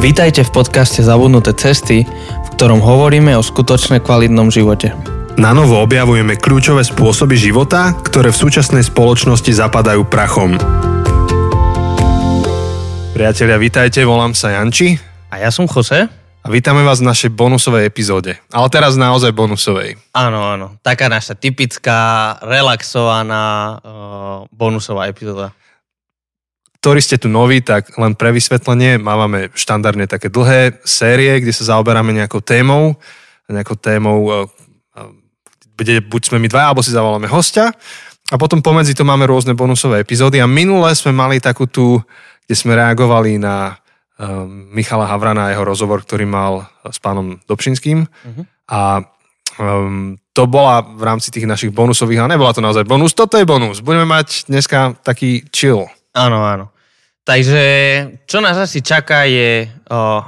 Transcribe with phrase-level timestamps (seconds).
[0.00, 4.96] Vítajte v podcaste Zabudnuté cesty, v ktorom hovoríme o skutočne kvalitnom živote.
[5.36, 10.56] Na novo objavujeme kľúčové spôsoby života, ktoré v súčasnej spoločnosti zapadajú prachom.
[13.12, 14.96] Priatelia, vítajte, volám sa Janči
[15.28, 16.08] A ja som Jose.
[16.40, 18.40] a vítame vás v našej bonusovej epizóde.
[18.56, 20.00] Ale teraz naozaj bonusovej.
[20.16, 20.80] Áno, áno.
[20.80, 25.52] Taká naša typická, relaxovaná uh, bonusová epizóda.
[26.80, 31.76] Ktorí ste tu noví, tak len pre vysvetlenie, máme štandardne také dlhé série, kde sa
[31.76, 32.96] zaoberáme nejakou témou,
[33.52, 34.36] nejakou témou, eh,
[34.96, 35.12] eh,
[35.76, 37.76] kde buď sme my dva, alebo si zavoláme hostia.
[38.30, 40.38] A potom pomedzi to máme rôzne bonusové epizódy.
[40.38, 41.98] A minule sme mali takú tu,
[42.46, 43.74] kde sme reagovali na
[44.20, 48.06] um, Michala Havrana a jeho rozhovor, ktorý mal s pánom Dobšinským.
[48.06, 48.42] Mhm.
[48.70, 49.02] A
[49.58, 53.42] um, to bola v rámci tých našich bonusových, a nebola to naozaj bonus, toto je
[53.42, 53.82] bonus.
[53.82, 55.90] Budeme mať dneska taký chill.
[56.14, 56.66] Áno, áno.
[57.22, 57.62] Takže
[58.26, 60.22] čo nás asi čaká je uh,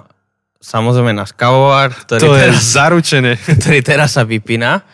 [0.63, 3.33] samozrejme náš kavovar, ktorý, To je teraz, zaručené.
[3.59, 4.87] ktorý teraz sa vypína.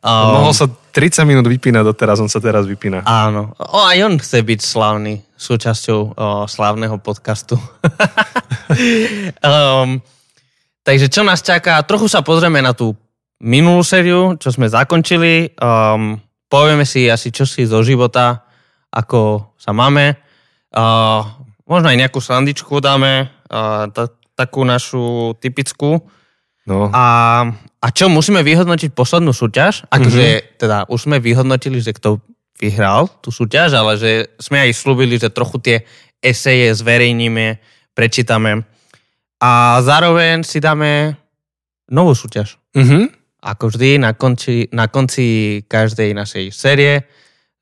[0.00, 3.04] Um, Mohol sa 30 minút vypínať doteraz, on sa teraz vypína.
[3.04, 3.52] Áno.
[3.56, 7.60] O, aj on chce byť slavný súčasťou o, slávneho podcastu.
[9.44, 10.00] um,
[10.88, 11.84] takže čo nás čaká?
[11.84, 12.96] Trochu sa pozrieme na tú
[13.44, 15.52] minulú sériu, čo sme zakončili.
[15.60, 16.16] Um,
[16.48, 18.40] povieme si asi čo si zo života,
[18.88, 20.23] ako sa máme.
[20.74, 21.22] Uh,
[21.70, 26.02] možno aj nejakú srandičku dáme, uh, ta, takú našu typickú.
[26.66, 26.90] No.
[26.90, 27.06] A,
[27.78, 29.86] a čo, musíme vyhodnotiť poslednú súťaž?
[29.86, 30.50] Akože, mm-hmm.
[30.58, 32.18] teda, už sme vyhodnotili, že kto
[32.58, 35.76] vyhral tú súťaž, ale že sme aj slúbili, že trochu tie
[36.18, 37.60] eseje zverejníme,
[37.92, 38.64] prečítame.
[39.38, 41.20] A zároveň si dáme
[41.92, 42.56] novú súťaž.
[42.74, 43.12] Mhm.
[43.44, 47.04] Ako vždy, na konci, na konci každej našej série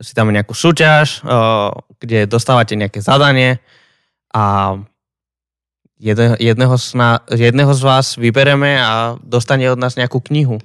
[0.02, 1.70] si dáme nejakú súťaž, o,
[2.02, 3.62] kde dostávate nejaké zadanie
[4.34, 4.76] a
[6.02, 6.74] jedného,
[7.30, 10.58] jedného z vás vybereme a dostane od nás nejakú knihu.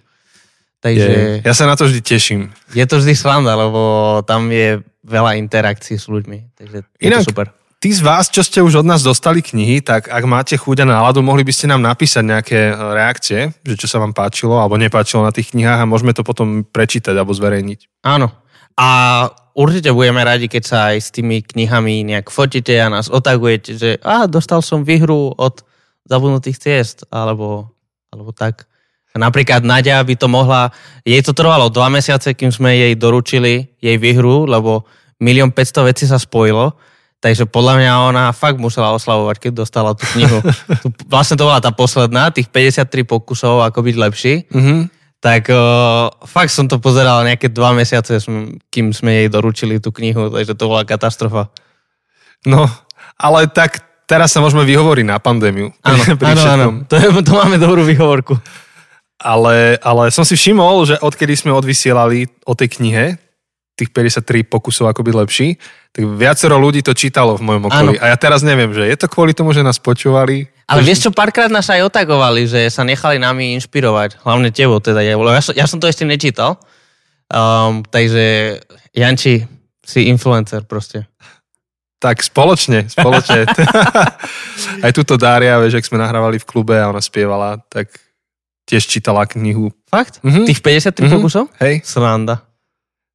[0.81, 1.41] Takže Je.
[1.45, 2.53] Ja sa na to vždy teším.
[2.73, 6.57] je to vždy sranda, lebo tam je veľa interakcií s ľuďmi.
[6.57, 7.47] Takže je Inak- to super.
[7.77, 10.85] Tí z vás, čo ste už od nás dostali knihy, tak ak máte chuť a
[10.97, 14.81] náladu, mohli by ste nám napísať nejaké e, reakcie, že čo sa vám páčilo alebo
[14.81, 18.01] nepáčilo na tých knihách a môžeme to potom prečítať alebo zverejniť.
[18.01, 18.33] Áno.
[18.77, 18.89] A
[19.57, 23.89] určite budeme radi, keď sa aj s tými knihami nejak fotíte a nás otagujete, že
[24.05, 25.65] a dostal som výhru od
[26.05, 27.73] zabudnutých ciest, alebo,
[28.13, 28.69] alebo tak.
[29.17, 30.69] Napríklad Nadia by to mohla,
[31.01, 34.85] jej to trvalo dva mesiace, kým sme jej doručili jej výhru, lebo
[35.17, 36.77] milión 500 vecí sa spojilo,
[37.17, 40.37] takže podľa mňa ona fakt musela oslavovať, keď dostala tú knihu.
[41.11, 44.96] Vlastne to bola tá posledná, tých 53 pokusov, ako byť lepší Mhm.
[45.17, 49.89] Tak uh, fakt som to pozeral nejaké dva mesiace, som, kým sme jej doručili tú
[49.89, 51.49] knihu, takže to bola katastrofa.
[52.45, 52.69] No,
[53.17, 55.73] ale tak teraz sa môžeme vyhovoriť na pandémiu.
[55.83, 56.03] Áno,
[56.53, 56.67] áno.
[56.85, 58.37] To, je, to máme dobrú výhovorku.
[59.17, 63.17] Ale, ale som si všimol, že odkedy sme odvysielali o tej knihe,
[63.77, 65.47] tých 53 pokusov ako byť lepší,
[65.93, 67.93] tak viacero ľudí to čítalo v mojom okolí.
[67.95, 68.01] Áno.
[68.01, 70.49] A ja teraz neviem, že je to kvôli tomu, že nás počúvali.
[70.65, 74.25] Ale vieš čo, párkrát nás aj otagovali, že sa nechali nami inšpirovať.
[74.25, 75.05] Hlavne tebo teda.
[75.05, 75.13] Ja,
[75.53, 76.57] ja, som, to ešte nečítal.
[77.29, 78.57] Um, takže
[78.97, 79.45] Janči,
[79.85, 81.05] si influencer proste.
[82.01, 83.45] Tak spoločne, spoločne.
[84.85, 87.93] Aj túto Dária, vieš, ak sme nahrávali v klube a ona spievala, tak
[88.67, 89.69] tiež čítala knihu.
[89.87, 90.19] Fakt?
[90.25, 90.43] Mhm.
[90.49, 91.13] Tých 53 Mhm.
[91.19, 91.45] pokusov?
[91.61, 91.85] Hej.
[91.85, 92.46] Sranda.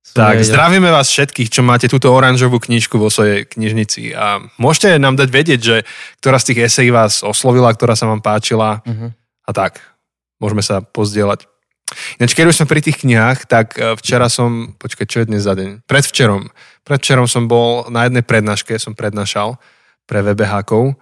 [0.03, 5.15] Tak, zdravíme vás všetkých, čo máte túto oranžovú knižku vo svojej knižnici a môžete nám
[5.15, 5.77] dať vedieť, že
[6.19, 9.15] ktorá z tých esejí vás oslovila, ktorá sa vám páčila Mhm.
[9.47, 9.79] a tak.
[10.43, 11.47] Môžeme sa pozdieľať.
[12.19, 15.45] Ináč, keď už sme pri tých knihách, tak e, včera som, počkaj, čo je dnes
[15.47, 15.87] za deň?
[15.87, 16.51] Predvčerom.
[16.83, 19.55] Predvčerom som bol na jednej prednáške, som prednášal
[20.09, 20.99] pre VBH-kov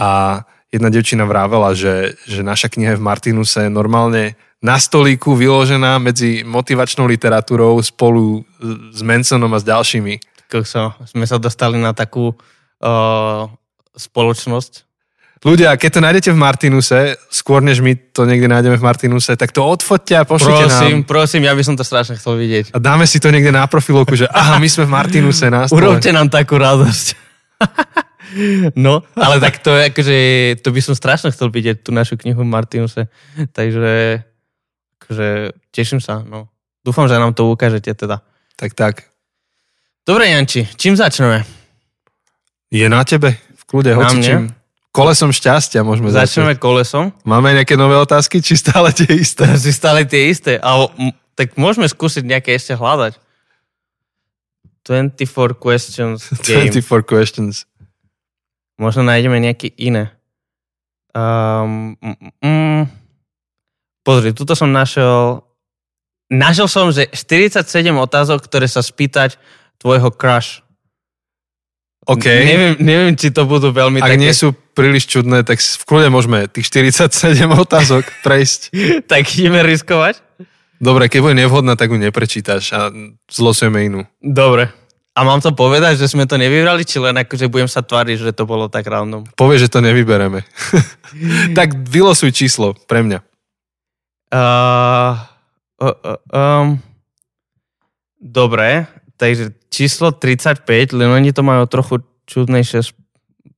[0.00, 6.46] a jedna devčina vravela, že, že naša kniha v Martinuse normálne na stolíku vyložená medzi
[6.46, 8.46] motivačnou literatúrou spolu
[8.92, 10.14] s Mansonom a s ďalšími.
[10.46, 13.48] Kokso, sme sa dostali na takú uh,
[13.96, 14.86] spoločnosť.
[15.40, 19.56] Ľudia, keď to nájdete v Martinuse, skôr než my to niekde nájdeme v Martinuse, tak
[19.56, 21.08] to odfoďte a pošlite Prosím, nám.
[21.08, 22.76] prosím, ja by som to strašne chcel vidieť.
[22.76, 25.80] A dáme si to niekde na profilovku, že aha, my sme v Martinuse na stole.
[25.80, 27.16] Urobte nám takú radosť.
[28.76, 30.16] no, ale tak to je akože,
[30.60, 33.10] to by som strašne chcel vidieť, tú našu knihu Martinuse.
[33.50, 34.22] Takže,
[34.98, 35.28] akože,
[35.70, 36.46] teším sa, no.
[36.80, 38.24] Dúfam, že nám to ukážete teda.
[38.56, 38.94] Tak, tak.
[40.02, 41.44] Dobre, Janči, čím začneme?
[42.70, 44.24] Je na tebe, v kľude, Na hoci mne?
[44.24, 44.42] čím.
[44.90, 46.62] Kolesom šťastia môžeme Začneme začať.
[46.62, 47.04] kolesom.
[47.22, 49.46] Máme nejaké nové otázky, či stále tie isté?
[49.62, 50.58] Si stále tie isté.
[50.58, 50.90] Ale,
[51.38, 53.14] tak môžeme skúsiť nejaké ešte hľadať.
[54.82, 55.14] 24
[55.54, 56.70] questions game.
[56.74, 57.69] 24 questions.
[58.80, 60.08] Možno nájdeme nejaké iné.
[61.12, 62.82] Um, mm, mm,
[64.00, 65.44] pozri, tuto som našiel...
[66.30, 69.36] Našiel som, že 47 otázok, ktoré sa spýtať
[69.82, 70.62] tvojho crush.
[72.06, 72.24] OK.
[72.24, 74.22] Neviem, neviem, či to budú veľmi Ak také...
[74.22, 78.60] nie sú príliš čudné, tak v kľude môžeme tých 47 otázok prejsť.
[79.04, 80.22] tak ideme riskovať?
[80.80, 82.88] Dobre, keď bude nevhodná, tak ju neprečítaš a
[83.28, 84.00] zlosujeme inú.
[84.24, 84.72] Dobre.
[85.10, 88.32] A mám to povedať, že sme to nevybrali, či len akože budem sa tváriť, že
[88.32, 89.26] to bolo tak random?
[89.34, 90.46] Povie, že to nevybereme.
[91.58, 93.18] tak vylosuj číslo pre mňa.
[94.30, 95.18] Uh,
[95.82, 96.78] uh, uh, um,
[98.22, 98.86] dobre,
[99.18, 100.62] takže číslo 35,
[100.94, 102.94] len oni to majú trochu čudnejšie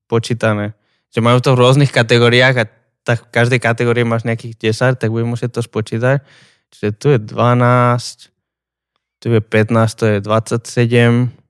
[0.08, 0.72] počítané.
[1.12, 2.64] Že majú to v rôznych kategóriách a
[3.04, 6.24] tak v každej kategórii máš nejakých 10, tak budem musieť to spočítať.
[6.72, 8.32] Čiže tu je 12,
[9.20, 11.41] tu je 15, to je 27.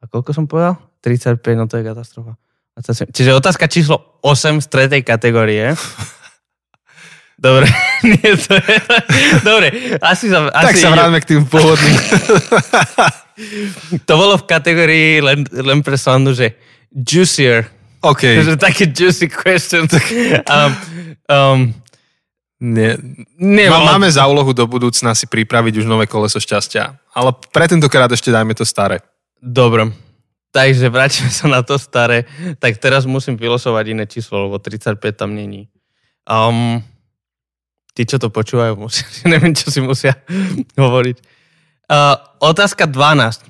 [0.00, 0.80] A koľko som povedal?
[1.04, 2.36] 35, no to je katastrofa.
[2.80, 3.12] 27.
[3.12, 5.76] Čiže otázka číslo 8 z tretej kategórie.
[7.40, 7.72] Dobre,
[8.04, 8.76] nie, to je...
[9.40, 9.68] Dobre,
[10.04, 10.52] asi sa...
[10.52, 11.96] Tak asi sa vráťme k tým pôvodným.
[14.08, 16.52] to bolo v kategórii len, len pre srandu, že
[16.92, 17.64] juicier.
[18.04, 18.44] OK.
[18.44, 19.88] Takže také juicy questions.
[19.88, 20.72] Um,
[21.32, 21.60] um,
[22.60, 23.00] Nie.
[23.40, 26.92] nie, Má, máme za úlohu do budúcna si pripraviť už nové koleso šťastia.
[27.16, 29.00] Ale pre tentokrát ešte dajme to staré.
[29.40, 29.90] Dobre.
[30.50, 32.28] Takže vrátime sa na to staré.
[32.60, 35.70] Tak teraz musím vylosovať iné číslo, lebo 35 tam není.
[36.28, 36.82] Um,
[37.94, 40.18] tí, čo to počúvajú, musia, neviem, čo si musia
[40.80, 41.16] hovoriť.
[41.90, 43.46] Uh, otázka 12.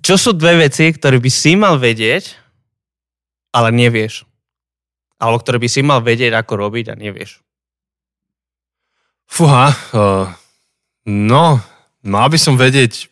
[0.00, 2.36] Čo sú dve veci, ktoré by si mal vedieť,
[3.56, 4.28] ale nevieš?
[5.16, 7.40] Alebo ktoré by si mal vedieť, ako robiť a nevieš?
[9.26, 10.28] Fúha, uh,
[11.08, 11.58] no,
[12.04, 13.08] mal by som vedieť,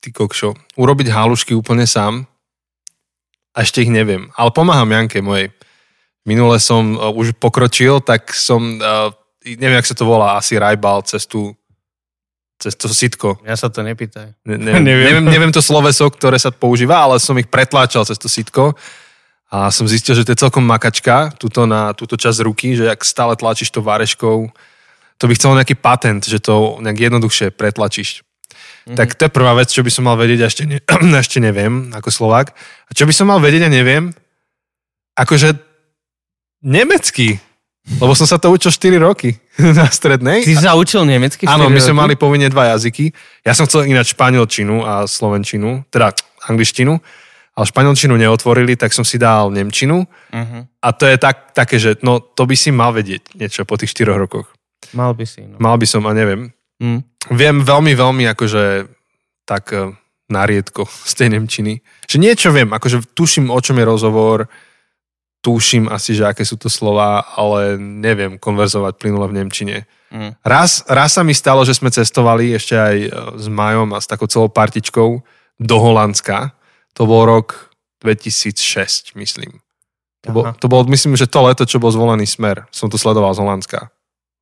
[0.00, 2.24] ty kokšo, urobiť halušky úplne sám
[3.52, 4.32] a ešte ich neviem.
[4.34, 5.52] Ale pomáham Janke mojej.
[6.24, 9.12] Minule som uh, už pokročil, tak som, uh,
[9.44, 11.56] neviem, jak sa to volá, asi rajbal cez tú
[12.60, 13.40] cez to sitko.
[13.48, 14.36] Ja sa to nepýtaj.
[14.44, 15.04] Ne, neviem, Neviem.
[15.08, 18.76] neviem, neviem to sloveso, ktoré sa používa, ale som ich pretláčal cez to sitko
[19.50, 23.00] a som zistil, že to je celkom makačka, tuto na túto časť ruky, že ak
[23.02, 24.52] stále tlačíš to váreškou,
[25.18, 28.22] to by chcelo nejaký patent, že to nejak jednoduchšie pretlačíš.
[28.90, 28.98] Mm-hmm.
[28.98, 30.82] Tak to je prvá vec, čo by som mal vedieť a ešte, ne,
[31.22, 32.50] ešte neviem, ako Slovák.
[32.50, 34.10] A čo by som mal vedieť a neviem?
[35.14, 35.54] Akože
[36.66, 37.38] nemecký.
[38.02, 39.38] Lebo som sa to učil 4 roky
[39.78, 40.42] na strednej.
[40.42, 41.46] Ty sa učil nemecky?
[41.46, 42.02] Áno, my sme roky?
[42.02, 43.14] mali povinne dva jazyky.
[43.46, 46.10] Ja som chcel ináč španielčinu a slovenčinu, teda
[46.50, 46.98] angličtinu,
[47.54, 50.02] ale španielčinu neotvorili, tak som si dal nemčinu.
[50.06, 50.62] Uh-huh.
[50.82, 53.94] A to je tak, také, že no, to by si mal vedieť niečo po tých
[53.94, 54.50] 4 rokoch.
[54.96, 55.46] Mal by si.
[55.46, 55.56] No.
[55.60, 56.50] Mal by som a neviem.
[56.80, 57.04] Mm.
[57.28, 58.88] Viem veľmi, veľmi akože
[59.44, 59.92] tak eh,
[60.32, 61.84] nariedko z tej nemčiny.
[62.08, 64.48] Že niečo viem, akože tuším, o čom je rozhovor,
[65.40, 69.76] tuším asi, že aké sú to slova, ale neviem konverzovať plynule v Nemčine.
[70.12, 70.36] Mm.
[70.44, 73.08] Raz, raz sa mi stalo, že sme cestovali ešte aj e,
[73.40, 75.24] s Majom a s takou celou partičkou
[75.56, 76.52] do Holandska.
[76.92, 77.72] To bol rok
[78.04, 79.64] 2006, myslím.
[80.28, 82.68] To bol, to bol, myslím, že to leto, čo bol zvolený smer.
[82.68, 83.88] Som to sledoval z Holandska.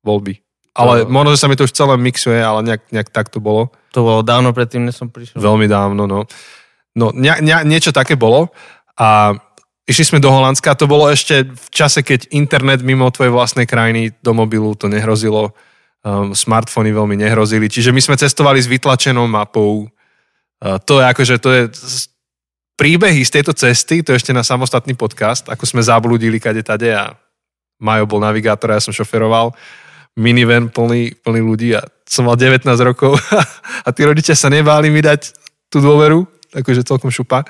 [0.03, 0.43] Voľby.
[0.77, 3.41] Ale To- možno, že sa mi to už celé mixuje, ale nejak, nejak tak to
[3.41, 3.73] bolo.
[3.93, 5.41] To bolo dávno predtým, než som prišiel.
[5.41, 6.29] Veľmi dávno, no.
[6.93, 8.49] No, ne, ne, niečo také bolo
[8.97, 9.33] a
[9.89, 14.13] išli sme do Holandska, to bolo ešte v čase, keď internet mimo tvojej vlastnej krajiny
[14.21, 15.53] do mobilu to nehrozilo,
[16.05, 19.89] um, smartfóny veľmi nehrozili, čiže my sme cestovali s vytlačenou mapou.
[20.61, 21.61] Uh, to je akože, to je
[22.77, 26.93] príbehy z tejto cesty, to je ešte na samostatný podcast, ako sme zabludili kade tade
[26.93, 27.17] a
[27.79, 29.55] Majo bol navigátor, a ja som šoferoval
[30.19, 33.15] minivan plný, plný ľudí a som mal 19 rokov
[33.87, 35.31] a tí rodičia sa nebáli mi dať
[35.71, 37.47] tú dôveru, akože celkom šupa.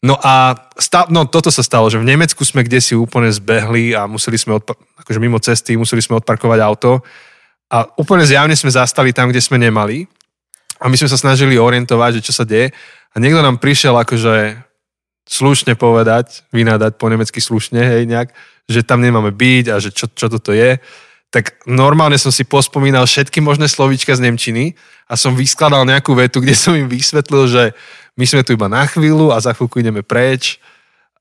[0.00, 3.92] No a sta- no, toto sa stalo, že v Nemecku sme kde si úplne zbehli
[3.92, 7.04] a museli sme, odpa- akože mimo cesty, museli sme odparkovať auto
[7.68, 10.08] a úplne zjavne sme zastali tam, kde sme nemali
[10.80, 12.72] a my sme sa snažili orientovať, že čo sa deje
[13.12, 14.56] a niekto nám prišiel akože
[15.28, 18.32] slušne povedať, vynadať po nemecky slušne, hej, nejak,
[18.66, 20.80] že tam nemáme byť a že čo, čo toto je
[21.30, 24.74] tak normálne som si pospomínal všetky možné slovíčka z Nemčiny
[25.06, 27.62] a som vyskladal nejakú vetu, kde som im vysvetlil, že
[28.18, 30.58] my sme tu iba na chvíľu a za chvíľku ideme preč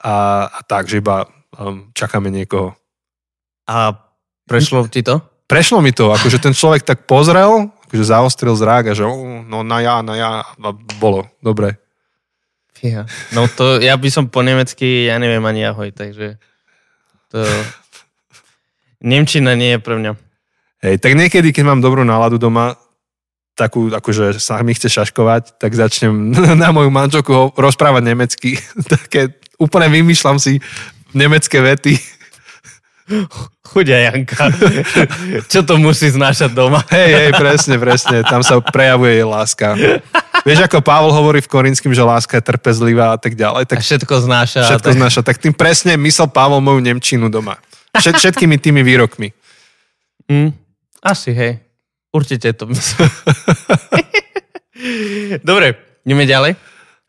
[0.01, 2.73] a, a tak, že iba um, čakáme niekoho.
[3.69, 3.93] A
[4.49, 5.21] prešlo ti to?
[5.45, 9.61] Prešlo mi to, akože ten človek tak pozrel, akože zaostril zrák a že "Ó, no
[9.61, 11.77] na ja, na ja a bolo, dobre.
[12.73, 13.05] Fíha.
[13.33, 16.41] No to, ja by som po nemecky, ja neviem ani ahoj, takže
[17.29, 17.45] to...
[18.99, 20.11] Nemčina nie je pre mňa.
[20.79, 22.79] Hej, tak niekedy, keď mám dobrú náladu doma,
[23.59, 28.55] takú, akože sa mi chce šaškovať, tak začnem na moju manželku rozprávať nemecky.
[28.93, 30.63] Také, úplne vymýšľam si
[31.11, 31.99] nemecké vety.
[33.69, 34.49] Chudia Janka.
[35.45, 36.81] Čo to musí znášať doma?
[36.89, 38.25] Hej, hej, presne, presne.
[38.25, 39.77] Tam sa prejavuje jej láska.
[40.45, 43.69] Vieš, ako Pavol hovorí v Korinským, že láska je trpezlivá a tak ďalej.
[43.69, 44.61] Tak A všetko znáša.
[44.73, 44.97] všetko tak...
[44.97, 45.19] znáša.
[45.21, 47.61] Tak tým presne myslel Pavol moju Nemčinu doma.
[47.95, 49.33] Všet, všetkými tými výrokmi.
[50.29, 50.53] Mm,
[51.01, 51.59] asi, hej.
[52.09, 53.09] Určite to myslím.
[55.49, 56.53] Dobre, ideme ďalej?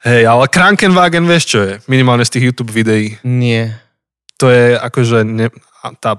[0.01, 1.73] Hej, ale Krankenwagen vieš čo je?
[1.89, 3.21] Minimálne z tých YouTube videí.
[3.25, 3.77] Nie.
[4.41, 5.53] To je akože ne,
[6.01, 6.17] tá,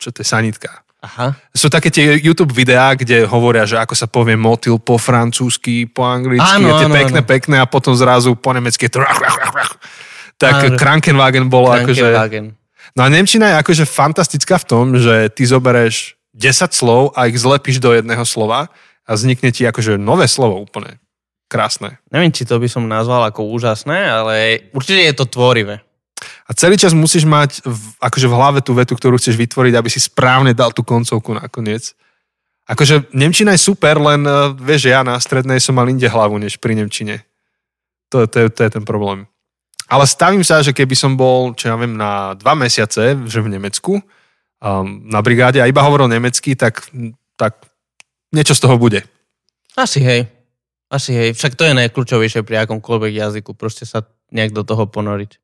[0.00, 0.80] čo to je sanitka.
[1.00, 1.32] Aha.
[1.56, 6.04] Sú také tie YouTube videá, kde hovoria, že ako sa povie motil po francúzsky, po
[6.04, 7.28] anglicky, Áno, tie áno, pekné, áno.
[7.28, 9.00] pekné a potom zrazu po nemecky je to
[10.40, 10.76] tak Áno.
[10.76, 12.16] Krankenwagen bolo akože...
[12.98, 17.38] No a Nemčina je akože fantastická v tom, že ty zobereš 10 slov a ich
[17.38, 18.70] zlepíš do jedného slova
[19.06, 20.98] a vznikne ti akože nové slovo úplne.
[21.50, 21.98] Krásne.
[22.14, 24.34] Neviem, či to by som nazval ako úžasné, ale
[24.70, 25.82] určite je to tvorivé.
[26.46, 29.88] A celý čas musíš mať v, akože v hlave tú vetu, ktorú chceš vytvoriť, aby
[29.90, 31.94] si správne dal tú koncovku nakoniec.
[32.70, 36.58] Akože Nemčina je super, len eh, vieš, ja na strednej som mal inde hlavu, než
[36.58, 37.26] pri Nemčine.
[38.10, 39.29] To, to, je, to je ten problém.
[39.90, 43.50] Ale stavím sa, že keby som bol, čo ja viem, na dva mesiace, že v
[43.50, 46.86] Nemecku, um, na brigáde a iba hovoril nemecky, tak,
[47.34, 47.58] tak
[48.30, 49.02] niečo z toho bude.
[49.74, 50.30] Asi hej.
[50.86, 51.34] Asi hej.
[51.34, 53.50] Však to je najkľúčovejšie pri akomkoľvek jazyku.
[53.58, 55.38] Proste sa nejak do toho ponoriť.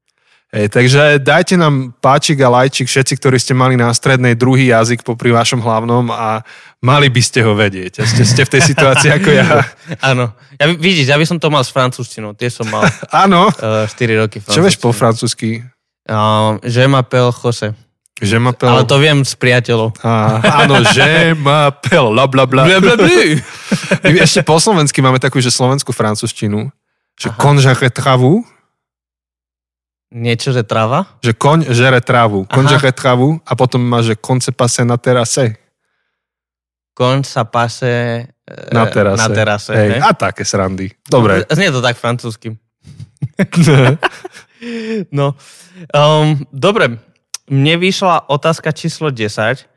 [0.55, 5.03] Hej, takže dajte nám páčik a lajčik všetci, ktorí ste mali na strednej druhý jazyk
[5.03, 6.47] popri vašom hlavnom a
[6.79, 7.99] mali by ste ho vedieť.
[7.99, 9.67] A ste, ste v tej situácii ako ja.
[10.15, 10.31] Áno.
[10.55, 12.39] Ja, vidíš, ja by som to mal s francúzštinou.
[12.39, 12.87] Tiež som mal
[13.27, 13.51] Áno.
[13.51, 15.67] uh, 4 roky Čo vieš po francúzsky?
[16.07, 17.75] Uh, je m'appelle Jose.
[18.17, 18.73] Že ma pel...
[18.73, 20.01] Ale to viem s priateľov.
[20.01, 22.65] Á, áno, že ma pel, bla bla bla.
[22.65, 22.97] Bla, bla.
[24.01, 26.73] My ešte po slovensky máme takú, že slovenskú francúzštinu.
[27.21, 27.29] Že
[27.61, 28.41] žere travu,
[30.15, 31.19] Niečo, že trava?
[31.19, 32.47] že koň žere travu.
[32.47, 32.73] Koň Aha.
[32.79, 35.59] žere travu a potom má, že se pase na terase.
[36.95, 39.21] Koň sa pase eh, Na terase.
[39.21, 40.01] Na terase Hej, hej.
[40.01, 40.89] a také srandy.
[41.11, 41.45] Dobre.
[41.51, 42.55] Znie to tak francúzsky.
[45.13, 45.37] No,
[45.93, 46.97] um, dobre.
[47.47, 49.69] Mne vyšla otázka číslo 10.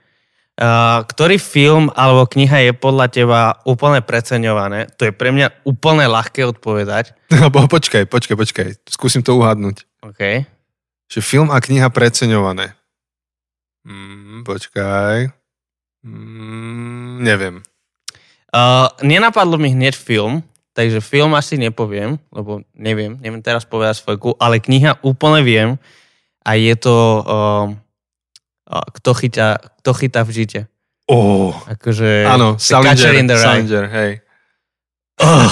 [0.59, 4.91] Uh, ktorý film alebo kniha je podľa teba úplne preceňované?
[4.99, 7.15] To je pre mňa úplne ľahké odpovedať.
[7.55, 8.67] Bo, počkaj, počkaj, počkaj.
[8.91, 9.87] Skúsim to uhadnúť.
[10.03, 10.43] OK.
[11.07, 12.75] Že film a kniha preceňované.
[13.87, 15.31] Mm, počkaj.
[16.03, 17.55] Mm, neviem.
[18.51, 20.43] Uh, nenapadlo mi hneď film,
[20.75, 25.69] takže film asi nepoviem, lebo neviem, neviem teraz povedať svojku, ale kniha úplne viem
[26.43, 27.67] a je to uh,
[28.69, 30.61] kto, chytá, kto chytá v žite.
[31.09, 33.41] Oh, Akože, áno, Salinger, in the Rye.
[33.41, 34.11] Salinger, hej.
[35.17, 35.49] Oh,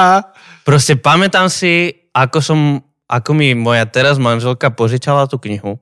[0.66, 2.58] proste pamätám si, ako som,
[3.04, 5.76] ako mi moja teraz manželka požičala tú knihu.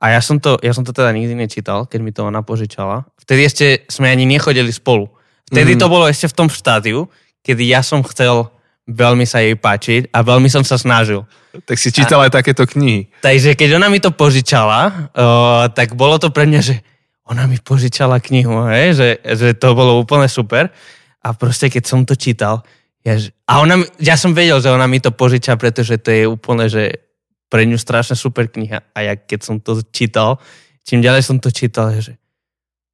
[0.00, 3.04] A ja som, to, ja som to teda nikdy nečítal, keď mi to ona požičala.
[3.20, 5.08] Vtedy ešte sme ani nechodili spolu.
[5.48, 5.80] Vtedy Mhm.
[5.80, 7.08] to bolo ešte v tom štádiu,
[7.40, 8.48] kedy ja som chcel
[8.90, 11.22] veľmi sa jej páčiť a veľmi som sa snažil.
[11.64, 13.10] tak si čítal aj takéto knihy.
[13.22, 16.82] Takže keď ona mi to požičala, uh, tak bolo to pre mňa, že
[17.30, 18.98] ona mi požičala knihu, hej?
[18.98, 20.74] Že, že to bolo úplne super.
[21.22, 22.66] A proste keď som to čítal,
[23.06, 23.16] ja,
[23.46, 27.00] a ona, ja som vedel, že ona mi to požiča, pretože to je úplne, že
[27.48, 28.92] pre ňu strašne super kniha.
[28.92, 30.42] A ja keď som to čítal,
[30.84, 32.18] čím ďalej som to čítal, že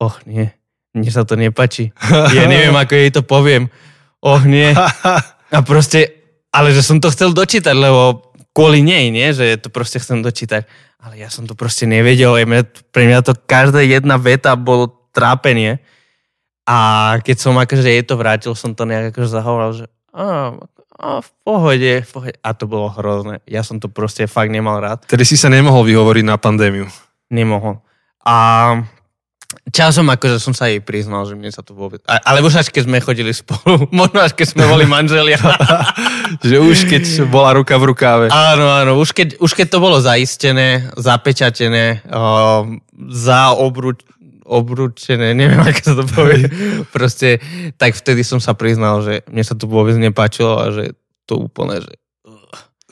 [0.00, 0.52] oh nie,
[0.96, 1.92] mne sa to nepačí.
[2.36, 3.68] Ja neviem, ako jej to poviem.
[4.20, 4.72] Oh nie.
[5.52, 9.30] A proste, ale že som to chcel dočítať, lebo kvôli nej, nie?
[9.30, 10.66] Že to proste chcem dočítať.
[10.96, 12.34] Ale ja som to proste nevedel.
[12.34, 15.78] Mňa, pre mňa to každá jedna veta bolo trápenie.
[16.66, 16.76] A
[17.22, 19.86] keď som akože jej to vrátil, som to nejak akože zahovoril, že
[20.16, 20.56] a,
[20.96, 22.34] a v pohode, v pohode.
[22.40, 23.44] A to bolo hrozné.
[23.44, 25.04] Ja som to proste fakt nemal rád.
[25.06, 26.88] Tedy si sa nemohol vyhovoriť na pandémiu.
[27.30, 27.78] Nemohol.
[28.24, 28.34] A
[29.70, 31.98] časom akože som sa jej priznal, že mne sa to vôbec...
[32.06, 35.38] A, ale už až keď sme chodili spolu, možno až keď sme boli manželia.
[36.46, 38.26] že už keď bola ruka v rukáve.
[38.30, 42.62] Áno, áno, už keď, už keď to bolo zaistené, zapečatené, uh,
[43.10, 44.06] za obruč,
[44.46, 46.46] obručené, neviem, ako sa to povie,
[46.94, 47.42] proste,
[47.74, 50.94] tak vtedy som sa priznal, že mne sa to vôbec nepáčilo a že
[51.26, 51.92] to úplne, že...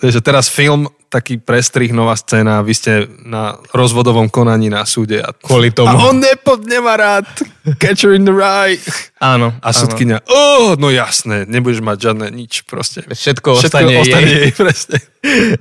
[0.02, 2.92] Takže teraz film, taký prestrih, nová scéna, vy ste
[3.22, 5.86] na rozvodovom konaní na súde a, Kvôli tomu.
[5.86, 7.30] a on nepo, nemá rád
[7.78, 8.82] Catcher in the Rye.
[9.16, 13.06] Áno, A súdkynia, oh, no jasné, nebudeš mať žiadne nič proste.
[13.06, 14.40] Všetko, Všetko ostane, ostane jej.
[14.42, 14.98] jej, presne.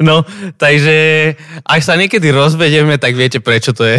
[0.01, 0.95] No, takže
[1.63, 3.95] ak sa niekedy rozvedieme, tak viete, prečo to je.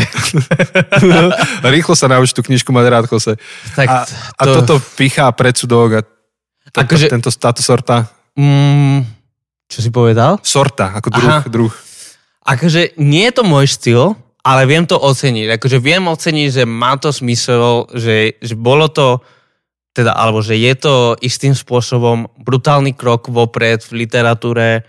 [1.64, 3.40] Rýchlo sa nauč tú knižku mať rád, Jose.
[3.72, 3.96] Tak A,
[4.34, 6.00] a toto pichá predsudok a
[6.68, 8.10] to, Akože- tento, táto sorta.
[8.34, 9.06] Mm,
[9.68, 10.38] čo si povedal?
[10.44, 11.40] Sorta, ako druh, Aha.
[11.48, 11.72] druh.
[12.44, 14.04] akože nie je to môj štýl,
[14.44, 15.56] ale viem to oceniť.
[15.56, 19.24] Akože viem oceniť, že má to smysel, že, že bolo to,
[19.96, 20.94] teda, alebo že je to
[21.24, 24.84] istým spôsobom brutálny krok vopred v literatúre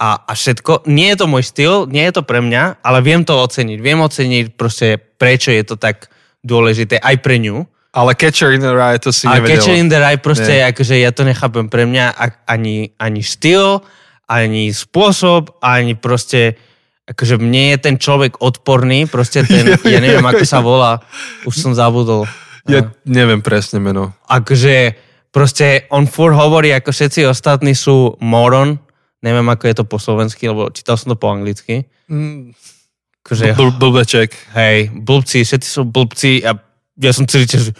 [0.00, 0.88] a, a všetko.
[0.88, 3.78] Nie je to môj štýl, nie je to pre mňa, ale viem to oceniť.
[3.84, 6.08] Viem oceniť proste, prečo je to tak
[6.40, 7.68] dôležité aj pre ňu.
[7.96, 9.56] Ale Catcher in the Rye to si nevedel.
[9.56, 10.68] Catcher in the Rye proste, Nie.
[10.68, 12.12] akože ja to nechápem pre mňa
[12.44, 13.80] ani, ani štýl,
[14.26, 16.58] ani spôsob, ani proste,
[17.06, 20.98] akože mne je ten človek odporný, proste ten, ja neviem, ako sa volá,
[21.46, 22.26] už som zabudol.
[22.66, 24.10] Ja neviem presne meno.
[24.26, 24.98] Akože
[25.30, 28.82] proste on fur hovorí, ako všetci ostatní sú moron,
[29.22, 31.86] neviem, ako je to po slovensky, lebo čítal som to po anglicky.
[32.10, 32.50] Mm,
[33.22, 34.34] Akože, bl- blbeček.
[34.58, 36.58] hej, blbci, všetci sú blbci a
[36.98, 37.70] ja som celý čas,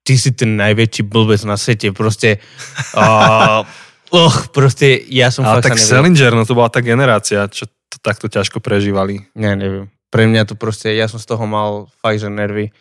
[0.00, 2.40] ty si ten najväčší blbec na svete, proste,
[2.96, 3.64] uh,
[4.12, 5.82] uh, proste, ja som Ale fakt tak.
[5.82, 9.24] Salinger, no to bola tá generácia, čo to takto ťažko prežívali.
[9.36, 12.72] Ja neviem, pre mňa to proste, ja som z toho mal fakt, že nervy.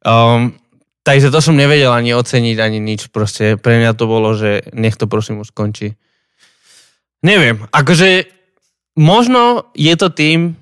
[0.00, 0.56] Um,
[1.04, 4.96] takže to som nevedel ani oceniť, ani nič, proste, pre mňa to bolo, že nech
[4.96, 5.96] to prosím už skončí.
[7.20, 8.32] Neviem, akože
[8.96, 10.56] možno je to tým,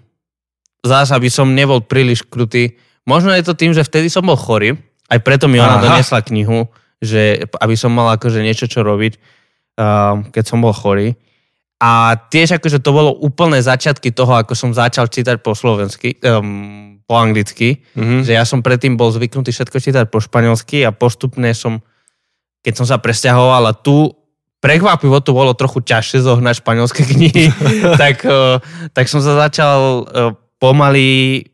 [0.82, 4.74] zás, aby som nebol príliš krutý, možno je to tým, že vtedy som bol chorý,
[5.08, 5.84] aj preto mi ona Aha.
[5.86, 6.66] donesla knihu,
[6.98, 9.37] že aby som mal akože niečo, čo robiť,
[10.34, 11.14] keď som bol chorý.
[11.78, 16.98] A tiež akože to bolo úplné začiatky toho, ako som začal čítať po slovensky, um,
[17.06, 18.26] po anglicky, Mhm.
[18.26, 21.78] že ja som predtým bol zvyknutý všetko čítať po španielsky a postupne som,
[22.66, 24.10] keď som sa presťahoval a tu
[24.58, 27.54] prekvapivo to bolo trochu ťažšie zohnať španielské knihy,
[28.02, 28.58] tak, eh,
[28.90, 29.78] tak som sa začal
[30.10, 31.46] eh, pomaly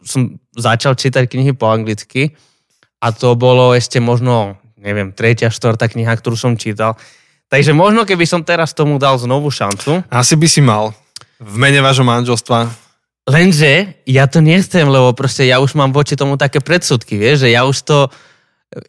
[0.00, 2.32] som začal čítať knihy po anglicky
[3.00, 6.96] a to bolo ešte možno, neviem, tretia, štvrtá kniha, ktorú som čítal.
[7.52, 10.96] Takže možno, keby som teraz tomu dal znovu šancu, Asi by si mal.
[11.38, 12.72] V mene vášho manželstva.
[13.24, 17.56] Lenže ja to nechcem, lebo proste ja už mám voči tomu také predsudky, vieš, že
[17.56, 17.98] ja už to,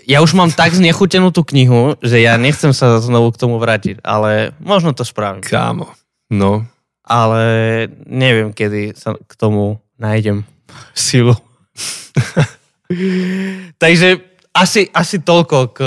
[0.03, 4.03] ja už mám tak znechutenú tú knihu, že ja nechcem sa znovu k tomu vrátiť,
[4.03, 5.39] ale možno to spravím.
[5.39, 5.87] Kámo.
[6.27, 6.67] No.
[7.05, 7.43] Ale
[8.09, 10.43] neviem, kedy sa k tomu nájdem
[10.91, 11.37] silu.
[13.83, 14.19] Takže
[14.51, 15.79] asi, asi toľko k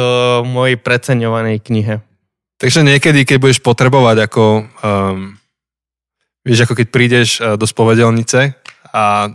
[0.45, 2.01] mojej preceňovanej knihe.
[2.59, 4.45] Takže niekedy, keď budeš potrebovať ako,
[4.83, 5.39] um,
[6.43, 8.59] vieš, ako keď prídeš uh, do spovedelnice
[8.91, 9.31] a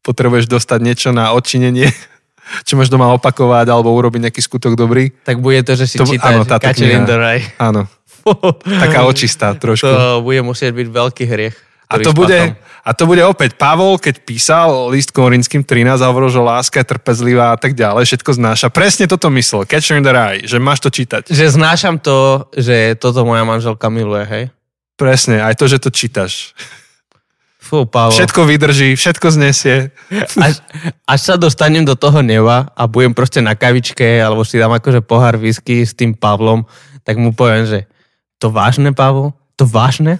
[0.00, 1.92] potrebuješ dostať niečo na odčinenie,
[2.66, 5.12] čo máš doma opakovať alebo urobiť nejaký skutok dobrý.
[5.22, 7.08] Tak bude to, že si To- čítaš áno, táto Catcher in kniha.
[7.08, 7.42] the Rye.
[7.60, 7.82] Áno,
[8.88, 9.84] taká očistá trošku.
[9.84, 11.56] To bude musieť byť veľký hriech.
[11.92, 16.32] A to, bude, a to bude opäť Pavol, keď písal list Korinským 13 a hovoril,
[16.32, 18.72] že láska je trpezlivá a tak ďalej, všetko znáša.
[18.72, 21.28] Presne toto myslel, Catcher in the Rye, že máš to čítať.
[21.28, 24.44] Že znášam to, že toto moja manželka miluje, hej?
[24.96, 26.56] Presne, aj to, že to čítaš.
[27.62, 28.12] Fú, Pavol.
[28.12, 29.94] Všetko vydrží, všetko znesie.
[30.36, 30.60] Až,
[31.08, 35.00] až sa dostanem do toho neva a budem proste na kavičke, alebo si dám akože
[35.00, 36.68] pohár whisky s tým Pavlom,
[37.06, 37.78] tak mu poviem, že
[38.42, 39.32] to vážne, Pavol?
[39.56, 40.18] To vážne?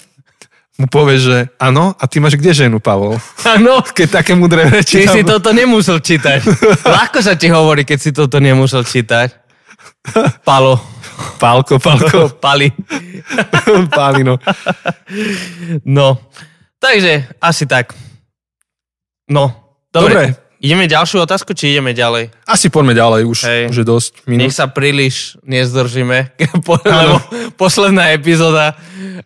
[0.81, 3.21] Mu povieš, že áno, a ty máš kde ženu, Pavol?
[3.45, 5.05] Áno, Keď také mudré reči.
[5.05, 6.41] ty si toto nemusel čítať.
[6.97, 9.37] Ľahko sa ti hovorí, keď si toto nemusel čítať.
[10.43, 10.81] Palo.
[11.39, 12.73] Pálko, pálko, Pali.
[13.93, 14.41] pálino.
[15.85, 16.19] No,
[16.81, 17.93] takže asi tak.
[19.29, 19.53] No,
[19.93, 20.13] dobre.
[20.13, 20.27] Dobre.
[20.63, 22.31] Ideme ďalšiu otázku, či ideme ďalej?
[22.47, 23.63] Asi poďme ďalej, už, Hej.
[23.75, 24.47] už je dosť minút.
[24.47, 27.19] Nech sa príliš nezdržíme, po- lebo
[27.59, 28.79] posledná epizóda,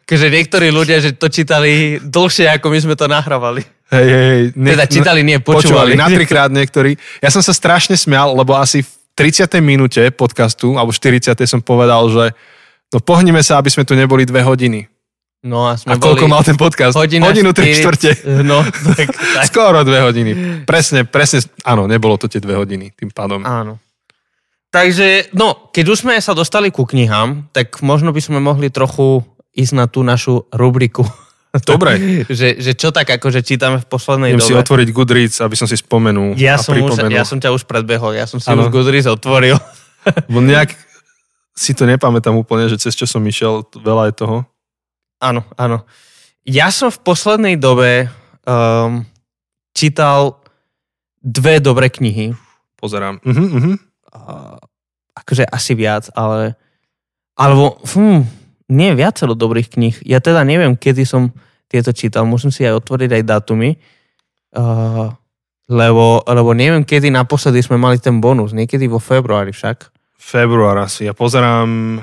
[0.09, 3.69] keďže niektorí ľudia, že to čítali dlhšie, ako my sme to nahrávali.
[3.93, 4.43] Hej, hej, hej.
[4.57, 5.93] Ne- Teda čítali, nie, počúvali.
[5.93, 6.97] Na trikrát niektorí.
[7.21, 9.61] Ja som sa strašne smial, lebo asi v 30.
[9.61, 11.37] minúte podcastu, alebo 40.
[11.45, 12.25] som povedal, že
[12.91, 14.89] no pohnime sa, aby sme tu neboli dve hodiny.
[15.45, 16.97] No a sme A koľko boli mal ten podcast?
[16.97, 18.11] hodina Hodinu, tri 40 štvrte.
[18.43, 18.65] No,
[18.99, 19.45] tak, tak.
[19.47, 20.33] Skoro dve hodiny.
[20.65, 23.45] Presne, presne, áno, nebolo to tie dve hodiny tým pádom.
[23.47, 23.79] Áno.
[24.75, 29.23] Takže, no, keď už sme sa dostali ku knihám, tak možno by sme mohli trochu
[29.55, 31.07] ísť na tú našu rubriku.
[31.71, 31.97] Dobre.
[32.29, 34.67] že, že čo tak akože čítame v poslednej Idem si dobe.
[34.67, 37.17] otvoriť Goodreads, aby som si spomenul ja, a som už, pripomenul.
[37.17, 38.67] ja som ťa už predbehol, ja som si Áno.
[38.67, 39.57] už Goodreads otvoril.
[40.29, 40.77] Bo nejak
[41.57, 44.37] si to nepamätám úplne, že cez čo som išiel, veľa je toho.
[45.21, 45.89] Áno, áno.
[46.47, 48.13] Ja som v poslednej dobe
[48.47, 49.03] um,
[49.75, 50.39] čítal
[51.19, 52.37] dve dobré knihy.
[52.79, 53.19] Pozerám.
[53.25, 53.77] Uh-huh, uh-huh.
[54.15, 54.57] Uh,
[55.17, 56.55] akože asi viac, ale...
[57.37, 58.25] Alebo, hm,
[58.73, 59.97] nie viacero dobrých knih.
[60.09, 61.37] Ja teda neviem, kedy som
[61.69, 62.25] tieto čítal.
[62.25, 63.77] Musím si aj otvoriť aj datumy.
[64.57, 65.13] Uh,
[65.69, 68.57] lebo, lebo neviem, kedy naposledy sme mali ten bonus.
[68.57, 69.93] Niekedy vo februári však.
[70.17, 71.05] Február asi.
[71.05, 72.01] Ja pozerám...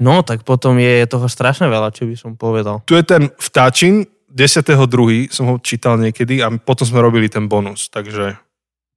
[0.00, 2.80] No, tak potom je toho strašne veľa, čo by som povedal.
[2.88, 5.28] Tu je ten vtáčin, 10.2.
[5.28, 8.40] som ho čítal niekedy a potom sme robili ten bonus, takže...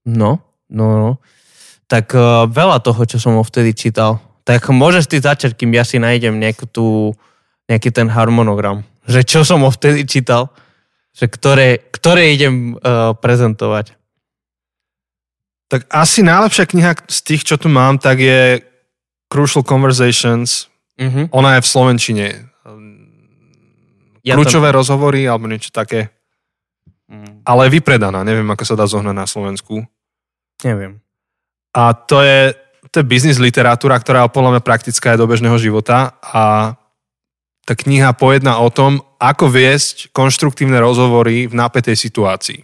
[0.08, 0.39] No,
[0.72, 1.12] no, no.
[1.92, 4.24] Tak uh, veľa toho, čo som ho vtedy čítal.
[4.48, 7.12] Tak môžeš ty začať, kým ja si nájdem nejakú tú,
[7.68, 8.88] nejaký ten harmonogram.
[9.04, 10.52] Že čo som ho vtedy čítal.
[11.20, 13.96] Že ktoré, ktoré idem uh, prezentovať.
[15.68, 18.62] Tak asi najlepšia kniha z tých, čo tu mám, tak je
[19.32, 20.70] Crucial Conversations.
[20.99, 21.25] Uh-huh.
[21.34, 22.25] Ona je v Slovenčine.
[24.23, 26.13] Ja Kľúčové rozhovory alebo niečo také.
[27.12, 28.23] Mm, Ale je vypredaná.
[28.23, 29.84] Neviem, ako sa dá zohnať na Slovensku.
[30.63, 31.03] neviem.
[31.73, 32.53] A to je,
[32.93, 36.77] to je biznis literatúra, ktorá je podľa mňa praktická aj do bežného života a
[37.65, 42.62] tá kniha pojedná o tom, ako viesť konštruktívne rozhovory v napätej situácii.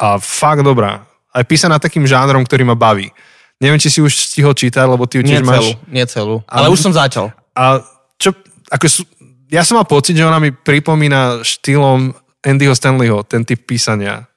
[0.00, 1.04] A fakt dobrá.
[1.34, 3.12] Aj písaná takým žánrom, ktorý ma baví.
[3.56, 5.88] Neviem, či si už stihol čítať, lebo ty ju Nie tiež celú, máš...
[5.88, 6.34] nie celú.
[6.44, 7.32] Ale Ale- už som začal.
[7.56, 7.80] A
[8.16, 8.36] čo,
[8.68, 9.02] ako sú,
[9.48, 12.12] ja som mal pocit, že ona mi pripomína štýlom
[12.44, 14.28] Andyho Stanleyho, ten typ písania.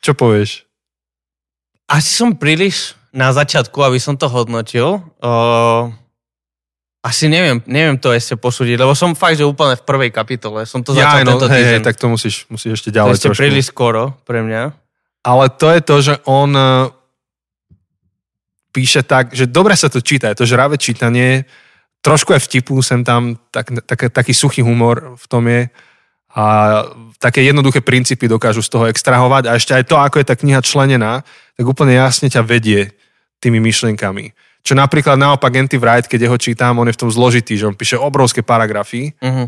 [0.00, 0.64] Čo povieš?
[1.86, 5.04] Asi som príliš na začiatku, aby som to hodnotil.
[5.20, 5.92] Uh,
[7.04, 10.64] asi neviem, neviem to ešte posúdiť, lebo som fakt, že úplne v prvej kapitole.
[10.64, 11.76] Som to Ja, začal no, tento hej, týždeň.
[11.76, 13.40] hej, tak to musíš, musíš ešte to ďalej ešte trošku.
[13.44, 14.62] príliš skoro pre mňa.
[15.22, 16.50] Ale to je to, že on
[18.72, 21.44] píše tak, že dobre sa to číta, je to žravé čítanie,
[22.02, 25.70] trošku aj vtipu sem tam, tak, tak, taký suchý humor v tom je
[26.32, 26.44] a
[27.20, 30.64] také jednoduché princípy dokážu z toho extrahovať a ešte aj to, ako je tá kniha
[30.64, 31.20] členená,
[31.54, 32.96] tak úplne jasne ťa vedie
[33.36, 34.32] tými myšlienkami.
[34.64, 37.76] Čo napríklad naopak Anti Wright, keď jeho čítam, on je v tom zložitý, že on
[37.76, 39.46] píše obrovské paragrafy, Uh-huh.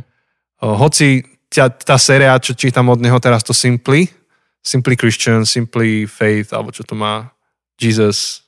[0.61, 4.09] Hoci ťa, tá séria, čo čítam od neho teraz, to Simply,
[4.65, 7.33] Simply Christian, Simply Faith, alebo čo to má,
[7.77, 8.44] Jesus,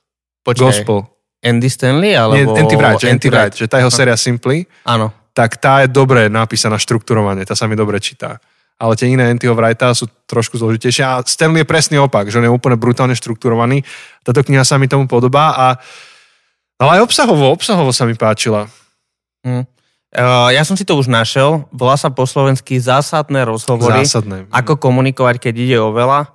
[0.47, 1.03] Počkaj, Gospel.
[1.43, 2.15] Andy Stanley?
[2.15, 2.55] Nie, Alebo...
[2.55, 5.11] Anti-Wright, že Anti-Wright, že tá jeho séria Simply, Áno.
[5.35, 8.39] tak tá je dobre napísaná štruktúrovanie, tá sa mi dobre číta.
[8.77, 12.45] Ale tie iné Antiho Wrighta sú trošku zložitejšie a Stanley je presný opak, že on
[12.45, 13.81] je úplne brutálne štrukturovaný.
[14.21, 15.67] Táto kniha sa mi tomu podobá a
[16.77, 18.69] ale aj obsahovo, obsahovo sa mi páčila.
[19.41, 19.65] Uh,
[20.53, 21.65] ja som si to už našiel.
[21.73, 24.05] Volá sa po slovensky zásadné rozhovory.
[24.05, 24.45] Zásadné.
[24.53, 26.29] Ako komunikovať, keď ide o veľa.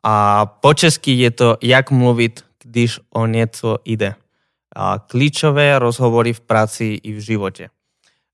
[0.00, 2.45] A po česky je to jak mluviť,
[2.76, 4.20] když o nieco ide.
[4.76, 7.72] A klíčové rozhovory v práci i v živote.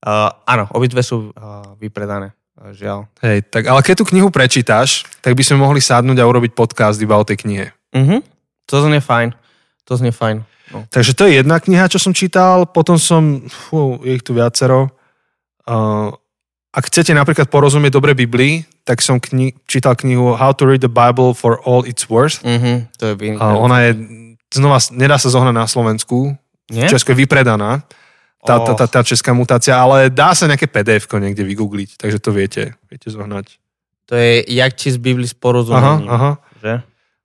[0.03, 2.35] Uh, áno, obidve sú uh, vypredané.
[2.59, 3.07] Uh, žiaľ.
[3.23, 6.99] Hej, tak ale keď tú knihu prečítaš, tak by sme mohli sadnúť a urobiť podcast
[6.99, 7.71] iba o tej knihe.
[7.95, 8.19] Uh-huh.
[8.67, 9.31] To znie fajn.
[9.87, 10.43] To znie fajn.
[10.75, 10.83] No.
[10.91, 14.91] Takže to je jedna kniha, čo som čítal, potom som, fú, je ich tu viacero.
[15.63, 16.11] Uh,
[16.75, 20.91] ak chcete napríklad porozumieť dobre Biblii, tak som kni- čítal knihu How to read the
[20.91, 22.43] Bible for all it's worth.
[22.43, 22.83] Uh-huh.
[22.99, 23.63] To je A vynikajúce.
[23.63, 23.91] ona je,
[24.53, 26.37] znova, nedá sa zohnať na Slovensku,
[26.69, 26.87] Nie?
[26.87, 27.83] v Česku je vypredaná,
[28.43, 32.29] tá, tá, tá, tá česká mutácia, ale dá sa nejaké pdf niekde vygoogliť, takže to
[32.35, 33.55] viete, viete zohnať.
[34.11, 35.35] To je jak či z Bibli s
[35.71, 36.31] Aha, aha.
[36.59, 36.73] Že?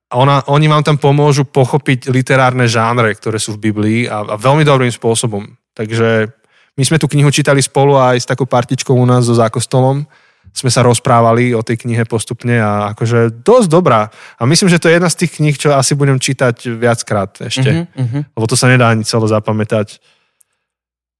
[0.09, 4.35] A ona, oni vám tam pomôžu pochopiť literárne žánre, ktoré sú v Biblii a, a
[4.39, 5.45] veľmi dobrým spôsobom.
[5.75, 6.31] Takže
[6.79, 10.07] my sme tú knihu čítali spolu aj s takou partičkou u nás so zákostolom.
[10.49, 14.09] Sme sa rozprávali o tej knihe postupne a akože dosť dobrá.
[14.39, 17.85] A myslím, že to je jedna z tých kníh, čo asi budem čítať viackrát ešte.
[17.85, 18.21] Uh-huh, uh-huh.
[18.35, 20.01] Lebo to sa nedá ani celé zapamätať.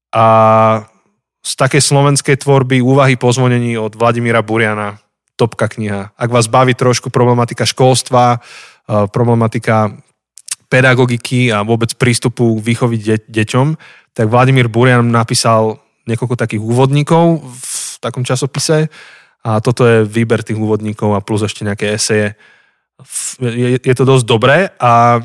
[0.10, 0.26] A
[1.40, 5.00] z takej slovenskej tvorby úvahy po zvonení od Vladimíra Buriana,
[5.40, 6.12] topka kniha.
[6.20, 9.96] Ak vás baví trošku problematika školstva, eh, problematika
[10.70, 13.68] pedagogiky a vôbec prístupu k výchovy de- deťom,
[14.14, 18.90] tak Vladimír Burian napísal niekoľko takých úvodníkov v takom časopise
[19.44, 22.36] a toto je výber tých úvodníkov a plus ešte nejaké eseje.
[23.40, 25.24] Je, je to dosť dobré a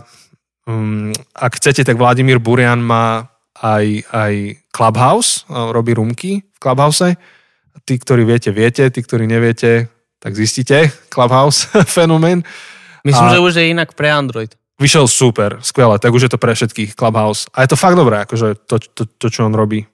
[0.71, 3.27] um, ak chcete, tak Vladimír Burian má
[3.59, 4.33] aj, aj
[4.71, 7.19] Clubhouse, robí rumky v Clubhouse.
[7.83, 9.91] Tí, ktorí viete, viete, tí, ktorí neviete,
[10.23, 11.67] tak zistíte Clubhouse
[11.99, 12.47] fenomén.
[13.03, 14.55] Myslím, A- že už je inak pre Android.
[14.75, 17.47] Vyšiel super, skvelé, tak už je to pre všetkých Clubhouse.
[17.55, 19.87] A je to fakt dobré, akože to, to, to čo on robí.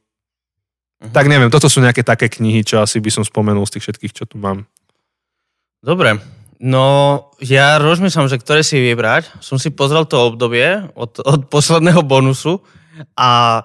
[1.00, 1.12] Mhm.
[1.16, 4.12] Tak neviem, toto sú nejaké také knihy, čo asi by som spomenul z tých všetkých,
[4.12, 4.68] čo tu mám.
[5.80, 6.20] Dobre.
[6.60, 9.32] No, ja rozmýšľam, že ktoré si vybrať.
[9.40, 12.60] Som si pozrel to obdobie od, od posledného bonusu
[13.16, 13.64] a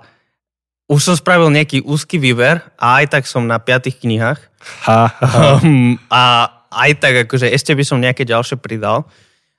[0.88, 4.40] už som spravil nejaký úzky výber a aj tak som na piatých knihách.
[4.88, 5.42] Ha, ha, ha.
[5.60, 9.04] Um, a aj tak akože ešte by som nejaké ďalšie pridal.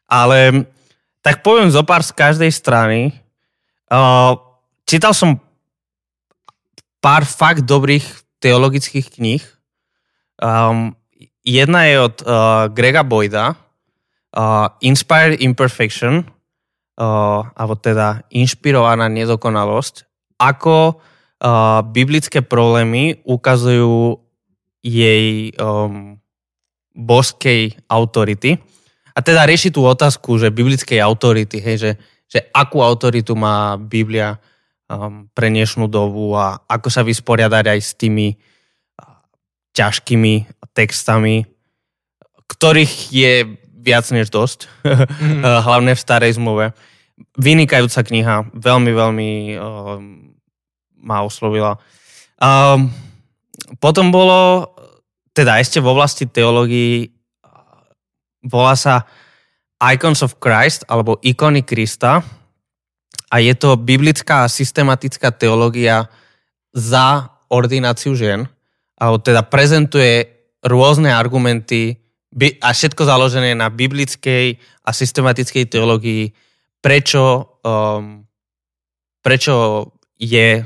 [0.08, 0.64] Ale
[1.20, 3.12] tak poviem zo pár z každej strany.
[3.92, 4.38] Uh,
[4.88, 5.42] čítal som
[7.00, 8.04] pár fakt dobrých
[8.40, 9.44] teologických kníh.
[10.42, 10.92] Um,
[11.46, 12.28] jedna je od uh,
[12.72, 20.04] Grega Boyda, uh, Inspired Imperfection, uh, alebo teda Inšpirovaná nedokonalosť,
[20.36, 24.20] ako uh, biblické problémy ukazujú
[24.84, 26.20] jej um,
[26.92, 28.56] boskej autority.
[29.16, 31.90] A teda rieši tú otázku, že biblickej autority, hej, že,
[32.28, 34.36] že akú autoritu má Biblia
[34.90, 39.20] um, pre dnešnú dobu a ako sa vysporiadať aj s tými uh,
[39.74, 40.34] ťažkými
[40.74, 41.46] textami,
[42.46, 43.32] ktorých je
[43.86, 45.42] viac než dosť, mm.
[45.66, 46.74] hlavne v starej zmluve.
[47.38, 50.34] Vynikajúca kniha, veľmi, veľmi um,
[51.00, 51.78] ma oslovila.
[52.36, 52.92] Um,
[53.80, 54.68] potom bolo,
[55.32, 57.08] teda ešte v oblasti teológii,
[58.46, 59.06] volá sa
[59.80, 62.24] Icons of Christ, alebo ikony Krista.
[63.26, 66.06] A je to biblická systematická teológia
[66.70, 68.46] za ordináciu žien.
[68.96, 70.24] Alebo teda prezentuje
[70.62, 72.00] rôzne argumenty
[72.60, 76.30] a všetko založené na biblickej a systematickej teológii,
[76.84, 78.22] prečo, um,
[79.24, 79.54] prečo
[80.20, 80.62] je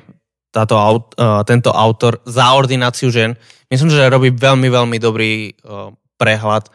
[0.51, 3.39] táto, uh, tento autor za ordináciu žien.
[3.71, 6.69] Myslím, že robí veľmi, veľmi dobrý uh, prehľad.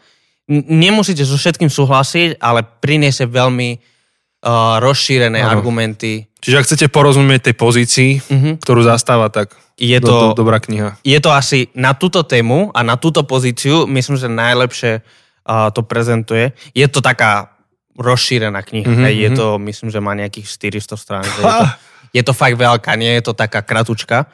[0.48, 3.95] Nemusíte so všetkým súhlasiť, ale priniesie veľmi
[4.42, 5.60] uh, rozšírené ano.
[5.60, 6.26] argumenty.
[6.42, 8.54] Čiže ak chcete porozumieť tej pozícii, uh-huh.
[8.60, 10.96] ktorú zastáva, tak je to, do, dobrá kniha.
[11.04, 15.84] Je to asi na túto tému a na túto pozíciu, myslím, že najlepšie uh, to
[15.84, 16.52] prezentuje.
[16.72, 17.56] Je to taká
[17.96, 18.88] rozšírená kniha.
[18.88, 19.36] Uh-huh, je uh-huh.
[19.36, 20.48] to, myslím, že má nejakých
[20.80, 21.24] 400 strán.
[21.24, 21.64] Je to,
[22.12, 24.28] je to fakt veľká, nie je to taká kratučka.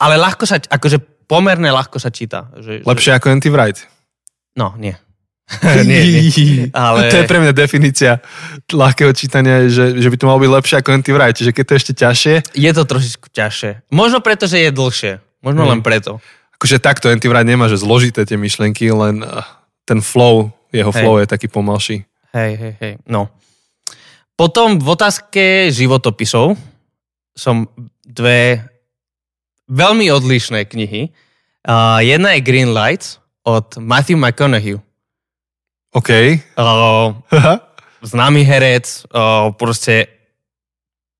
[0.00, 0.98] Ale ľahko sa, akože
[1.30, 2.50] pomerne ľahko sa číta.
[2.58, 3.16] Že, Lepšie že...
[3.16, 3.78] ako Anti Wright.
[4.58, 4.92] No, nie.
[5.88, 6.70] nie, nie.
[6.76, 7.12] Ale...
[7.12, 8.22] To je pre mňa definícia
[8.70, 11.36] ľahkého čítania, že, že by to malo byť lepšie ako Anti Wright.
[11.36, 12.34] Čiže keď to je ešte ťažšie...
[12.56, 13.70] Je to trošičku ťažšie.
[13.92, 15.12] Možno preto, že je dlhšie.
[15.42, 15.70] Možno hmm.
[15.76, 16.22] len preto.
[16.56, 19.28] Akože takto Anti Wright nemá, že zložité tie myšlenky, len eh,
[19.84, 22.06] ten flow, jeho flow je taký pomalší.
[22.32, 22.94] Hej, hej, hej.
[23.04, 23.28] No.
[24.38, 26.56] Potom v otázke životopisov
[27.36, 27.68] som
[28.06, 28.64] dve
[29.68, 31.12] veľmi odlišné knihy.
[31.62, 34.80] Uh, jedna je Green Lights od Matthew McConaughey.
[35.92, 36.10] OK.
[36.56, 37.12] Uh,
[38.12, 40.08] známy herec, uh, proste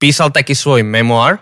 [0.00, 1.38] písal taký svoj memoár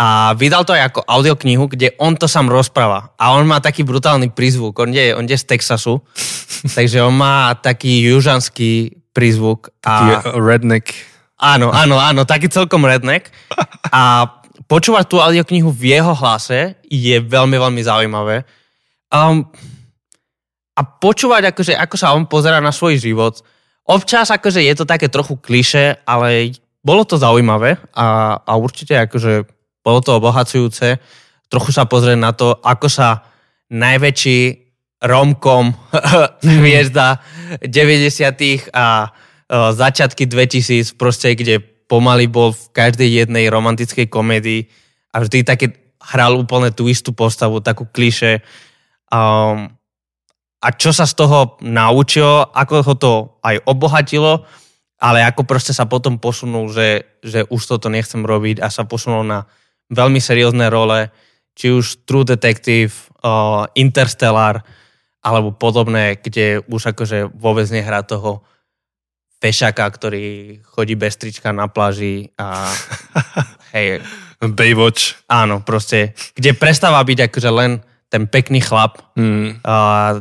[0.00, 3.12] a vydal to aj ako audioknihu, kde on to sám rozpráva.
[3.20, 4.72] A on má taký brutálny prízvuk.
[4.80, 6.00] On je, on je z Texasu,
[6.76, 9.68] takže on má taký južanský prízvuk.
[9.84, 10.22] A...
[10.24, 10.88] Taký redneck.
[11.36, 13.28] Áno, áno, áno, taký celkom redneck.
[13.96, 14.28] A
[14.68, 18.44] počúvať tú audioknihu v jeho hlase je veľmi, veľmi zaujímavé.
[19.10, 19.48] Um,
[20.76, 23.42] a počúvať, akože, ako sa on pozera na svoj život.
[23.84, 29.44] Občas akože je to také trochu kliše, ale bolo to zaujímavé a, a určite akože
[29.84, 30.96] bolo to obohacujúce.
[31.50, 33.26] Trochu sa pozrieť na to, ako sa
[33.68, 35.72] najväčší romkom
[36.60, 37.18] hviezda
[37.64, 41.58] 90 a o, začiatky 2000 proste, kde
[41.90, 44.70] pomaly bol v každej jednej romantickej komédii
[45.10, 48.44] a vždy také hral úplne tú istú postavu, takú kliše.
[49.10, 49.74] Um,
[50.60, 54.44] a čo sa z toho naučil, ako ho to aj obohatilo,
[55.00, 59.24] ale ako proste sa potom posunul, že, že už toto nechcem robiť a sa posunul
[59.24, 59.48] na
[59.88, 61.08] veľmi seriózne role,
[61.56, 62.92] či už True Detective,
[63.24, 64.60] uh, Interstellar
[65.24, 68.44] alebo podobné, kde už akože vôbec nehrá toho
[69.40, 72.68] fešaka, ktorý chodí bez trička na pláži a
[73.76, 74.04] hej.
[74.40, 75.20] Baywatch.
[75.28, 79.62] Áno, proste, kde prestáva byť akože len ten pekný chlap mm.
[79.62, 79.74] a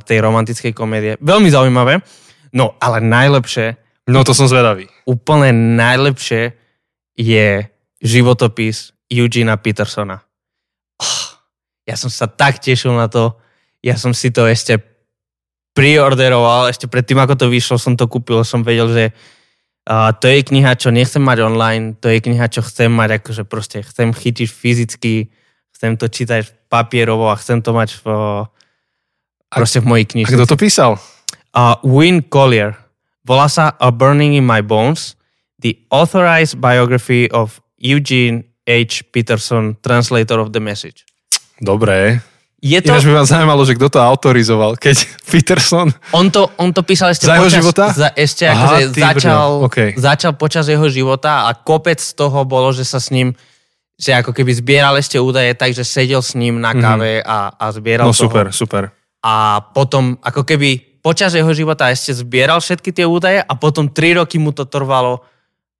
[0.06, 1.18] tej romantickej komédie.
[1.20, 2.06] Veľmi zaujímavé.
[2.54, 3.76] No, ale najlepšie...
[4.10, 4.86] No, to som zvedavý.
[5.10, 6.54] Úplne najlepšie
[7.18, 7.66] je
[8.02, 10.22] životopis Eugena Petersona.
[11.02, 11.22] Oh,
[11.90, 13.38] ja som sa tak tešil na to.
[13.82, 14.78] Ja som si to ešte
[15.74, 19.06] priorderoval, ešte predtým, ako to vyšlo, som to kúpil, som vedel, že
[19.88, 23.44] uh, to je kniha, čo nechcem mať online, to je kniha, čo chcem mať, akože
[23.48, 25.32] proste chcem chytiť fyzicky,
[25.72, 28.06] chcem to čítať papierovo a chcem to mať v,
[29.50, 30.38] proste v mojej knižnici.
[30.38, 30.92] A kto to písal?
[31.52, 32.78] Uh, Win Collier.
[33.26, 35.18] Volá sa A Burning in My Bones,
[35.60, 39.10] the authorized biography of Eugene H.
[39.10, 41.04] Peterson, translator of the message.
[41.60, 42.22] Dobre.
[42.60, 42.92] Je to...
[42.92, 45.90] Ináč by ma zaujímalo, že kto to autorizoval, keď Peterson...
[46.12, 47.40] On to, on to písal ešte za počas...
[47.40, 47.86] Jeho života?
[47.96, 49.90] Za, ešte Aha, akože začal, okay.
[49.96, 53.32] začal počas jeho života a kopec z toho bolo, že sa s ním
[54.00, 56.80] že ako keby zbieral ešte údaje, takže sedel s ním na mhm.
[56.80, 57.28] káve mm-hmm.
[57.28, 58.56] a, a zbieral No super, toho.
[58.56, 58.84] super.
[59.20, 64.16] A potom ako keby počas jeho života ešte zbieral všetky tie údaje a potom tri
[64.16, 65.20] roky mu to trvalo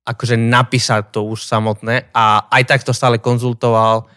[0.04, 4.12] akože napísať to už samotné a aj tak to stále konzultoval.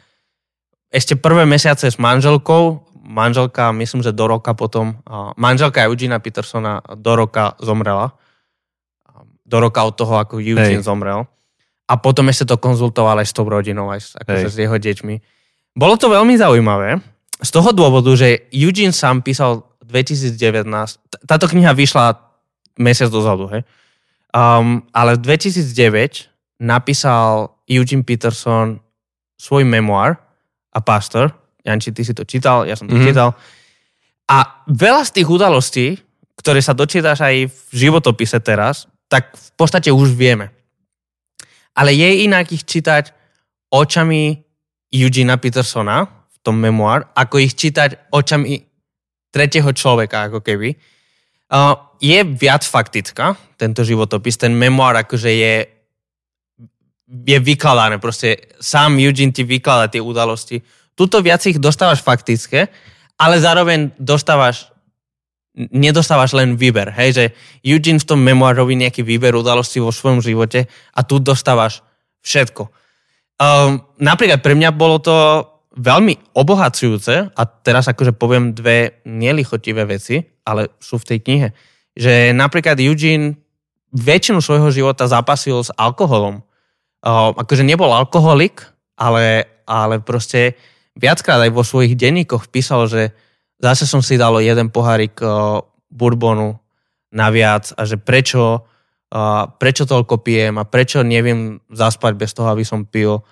[0.91, 4.99] Ešte prvé mesiace s manželkou, manželka myslím, že do roka potom,
[5.39, 8.19] manželka Eugena Petersona do roka zomrela.
[9.47, 10.89] Do roka od toho, ako Eugene Hej.
[10.89, 11.29] zomrel
[11.93, 15.15] a potom ešte to konzultoval aj s tou rodinou, aj akože s jeho deťmi.
[15.77, 17.05] Bolo to veľmi zaujímavé
[17.37, 20.65] z toho dôvodu, že Eugene sám písal 2019.
[21.29, 22.17] Táto kniha vyšla
[22.81, 23.63] mesiac dozadu, hej.
[24.33, 28.81] Um, ale v 2009 napísal Eugene Peterson
[29.37, 30.17] svoj memoár
[30.73, 31.29] a pastor.
[31.61, 33.13] Janči, ty si to čítal, ja som to mm-hmm.
[33.13, 33.37] čítal.
[34.33, 35.87] A veľa z tých udalostí,
[36.41, 40.62] ktoré sa dočítaš aj v životopise teraz, tak v podstate už vieme.
[41.73, 43.13] Ale je inak ich čítať
[43.73, 44.37] očami
[44.93, 48.61] Eugena Petersona v tom memoár, ako ich čítať očami
[49.33, 50.77] tretieho človeka, ako keby.
[51.53, 55.55] Uh, je viac faktická, tento životopis, ten memoár akože je
[57.13, 60.65] je vykladané, proste sám Eugene ti vykladá tie udalosti.
[60.97, 62.73] Tuto viac ich dostávaš faktické,
[63.21, 64.73] ale zároveň dostávaš
[65.57, 67.25] nedostávaš len výber, hej, že
[67.61, 70.65] Eugene v tom memoár robí nejaký výber udalostí vo svojom živote
[70.97, 71.85] a tu dostávaš
[72.25, 72.73] všetko.
[73.37, 75.15] Um, napríklad pre mňa bolo to
[75.77, 81.49] veľmi obohacujúce a teraz akože poviem dve nelichotivé veci, ale sú v tej knihe.
[81.93, 83.37] Že napríklad Eugene
[83.93, 88.65] väčšinu svojho života zapasil s alkoholom uh, akože nebol alkoholik,
[88.97, 90.57] ale, ale proste
[90.97, 93.13] viackrát aj vo svojich denníkoch písal, že
[93.63, 96.59] zase som si dal jeden pohárik uh, bourbonu
[97.15, 98.67] naviac a že prečo,
[99.15, 103.23] uh, prečo toľko pijem a prečo neviem zaspať bez toho, aby som pil.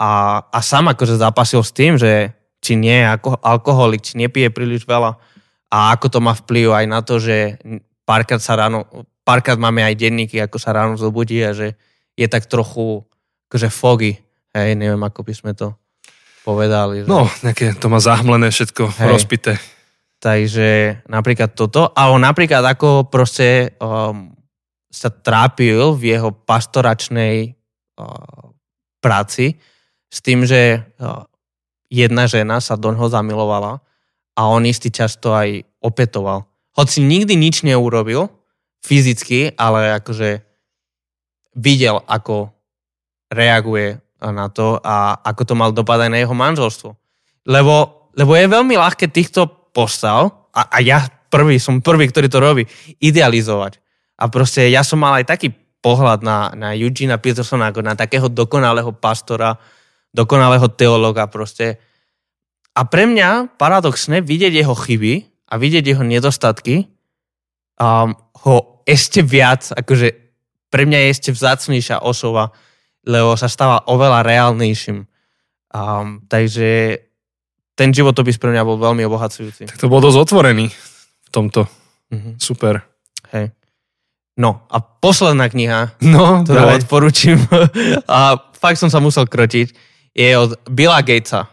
[0.00, 2.32] A, a sám akože zapasil s tým, že
[2.64, 3.06] či nie je
[3.44, 5.20] alkoholik, či nepije príliš veľa
[5.70, 7.60] a ako to má vplyv aj na to, že
[8.08, 8.88] párkrát sa ráno,
[9.26, 11.76] párkrát máme aj denníky, ako sa ráno zobudí a že
[12.16, 13.04] je tak trochu
[13.50, 14.12] akože foggy.
[14.56, 15.76] Hej, neviem, ako by sme to
[16.46, 17.02] povedali.
[17.02, 17.10] Že...
[17.10, 19.10] No, nejaké, to má zahmlené všetko, hej.
[19.10, 19.58] rozpité.
[20.22, 21.90] Takže napríklad toto.
[21.90, 24.30] A on napríklad ako proste um,
[24.86, 27.52] sa trápil v jeho pastoračnej
[27.98, 28.54] uh,
[29.02, 29.58] práci
[30.06, 31.26] s tým, že uh,
[31.90, 33.82] jedna žena sa do ňoho zamilovala
[34.38, 36.46] a on istý čas to aj opetoval.
[36.78, 38.28] Hoci nikdy nič neurobil
[38.84, 40.44] fyzicky, ale akože
[41.56, 42.52] videl, ako
[43.32, 43.98] reaguje
[44.30, 46.90] na to a ako to mal dopadať na jeho manželstvo.
[47.46, 52.40] Lebo, lebo je veľmi ľahké týchto postav, a, a ja prvý, som prvý, ktorý to
[52.40, 52.64] robí,
[53.02, 53.78] idealizovať.
[54.16, 55.52] A proste ja som mal aj taký
[55.84, 59.60] pohľad na, na Eugena Petersona ako na takého dokonalého pastora,
[60.10, 61.76] dokonalého teologa proste.
[62.72, 65.14] A pre mňa paradoxne vidieť jeho chyby
[65.52, 66.88] a vidieť jeho nedostatky
[67.76, 70.08] um, ho ešte viac, akože
[70.72, 72.50] pre mňa je ešte vzácnejšia osoba,
[73.06, 75.06] lebo sa stáva oveľa reálnejším.
[75.70, 77.00] Um, takže
[77.78, 79.70] ten životopis pre mňa bol veľmi obohacujúci.
[79.70, 80.66] Tak to bol dosť otvorený
[81.26, 81.70] v tomto.
[82.10, 82.34] Mm-hmm.
[82.42, 82.82] Super.
[83.30, 83.54] Hej.
[84.36, 86.76] No a posledná kniha, no, ktorú daj.
[86.84, 87.40] odporúčim,
[88.10, 89.72] a fakt som sa musel krotiť,
[90.12, 91.48] je od Billa Gatesa.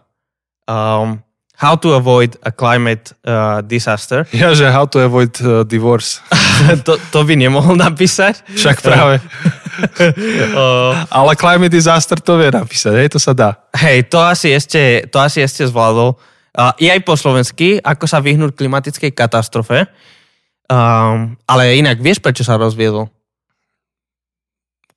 [0.67, 4.25] Um, How to avoid a climate uh, disaster.
[4.33, 6.17] Ja, že how to avoid uh, divorce.
[6.87, 8.41] to, to by nemohol napísať.
[8.57, 9.21] Však práve.
[10.57, 13.69] uh, Ale climate disaster to vie napísať, hej, to sa dá.
[13.77, 16.17] Hej, to asi ešte, to asi ešte zvládol.
[16.53, 19.89] Uh, I aj po slovensky, ako sa vyhnúť klimatickej katastrofe.
[20.69, 23.13] Um, ale inak, vieš, prečo sa rozviedol?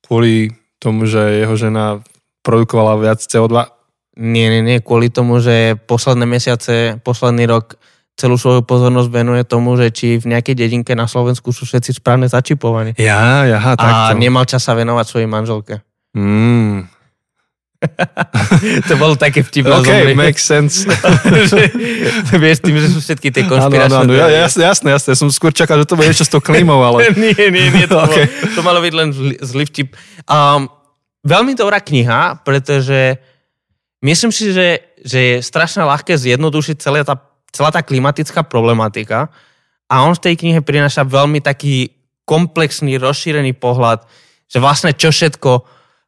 [0.01, 2.01] Kvôli tomu, že jeho žena
[2.41, 3.76] produkovala viac CO2
[4.17, 7.77] nie, nie, nie, kvôli tomu, že posledné mesiace, posledný rok
[8.17, 12.25] celú svoju pozornosť venuje tomu, že či v nejakej dedinke na Slovensku sú všetci správne
[12.25, 12.97] začipovaní.
[12.97, 13.85] Ja, ja, takto.
[13.85, 15.85] A nemal čas sa venovať svojej manželke.
[16.17, 16.89] Mm.
[18.89, 19.69] to bolo také vtipné.
[19.69, 20.17] OK, zomri.
[20.17, 20.89] makes sense.
[22.41, 24.01] vieš, tým, že sú všetky tie konšpiračné...
[24.01, 25.13] Áno, áno, ja, jasné, jasné, jasné.
[25.13, 27.13] Som skôr čakal, že to bude niečo s tou klímou, ale...
[27.21, 28.25] nie, nie, nie, to, okay.
[28.25, 29.07] bolo, to malo byť len
[29.45, 29.93] zlý vtip.
[30.25, 30.65] Um,
[31.21, 33.21] veľmi dobrá kniha, pretože
[34.07, 37.19] myslím si, že, že je strašne ľahké zjednodušiť celá tá,
[37.51, 39.27] celá tá klimatická problematika
[39.91, 41.91] a on v tej knihe prináša veľmi taký
[42.27, 44.03] komplexný, rozšírený pohľad,
[44.47, 45.51] že vlastne čo všetko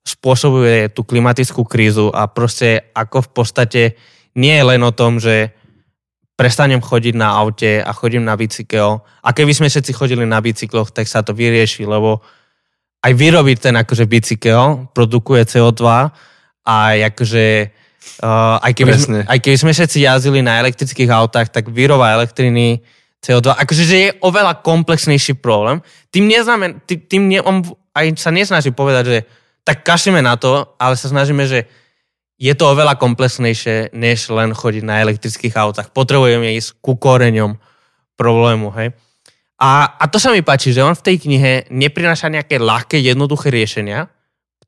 [0.03, 3.82] spôsobuje tú klimatickú krízu a proste ako v podstate
[4.36, 5.51] nie je len o tom, že
[6.39, 9.03] prestanem chodiť na aute a chodím na bicykel.
[9.03, 12.24] A keby sme všetci chodili na bicykloch, tak sa to vyrieši, lebo
[13.03, 15.84] aj vyrobiť ten akože bicykel produkuje CO2
[16.63, 16.76] a
[17.11, 17.45] akože
[18.20, 22.84] Uh, aj, keby sme, aj keby sme všetci jazdili na elektrických autách, tak výroba elektriny
[23.20, 25.84] CO2, akože že je oveľa komplexnejší problém.
[26.12, 27.64] Tým, neznamen, tým, tým ne, on
[27.95, 29.18] aj sa nesnaží povedať, že
[29.68, 31.68] tak kašíme na to, ale sa snažíme, že
[32.39, 35.91] je to oveľa komplexnejšie, než len chodiť na elektrických autách.
[35.91, 37.60] Potrebujeme ísť ku koreňom
[38.16, 38.95] problému, hej.
[39.60, 43.52] A, a to sa mi páči, že on v tej knihe neprináša nejaké ľahké, jednoduché
[43.52, 44.08] riešenia,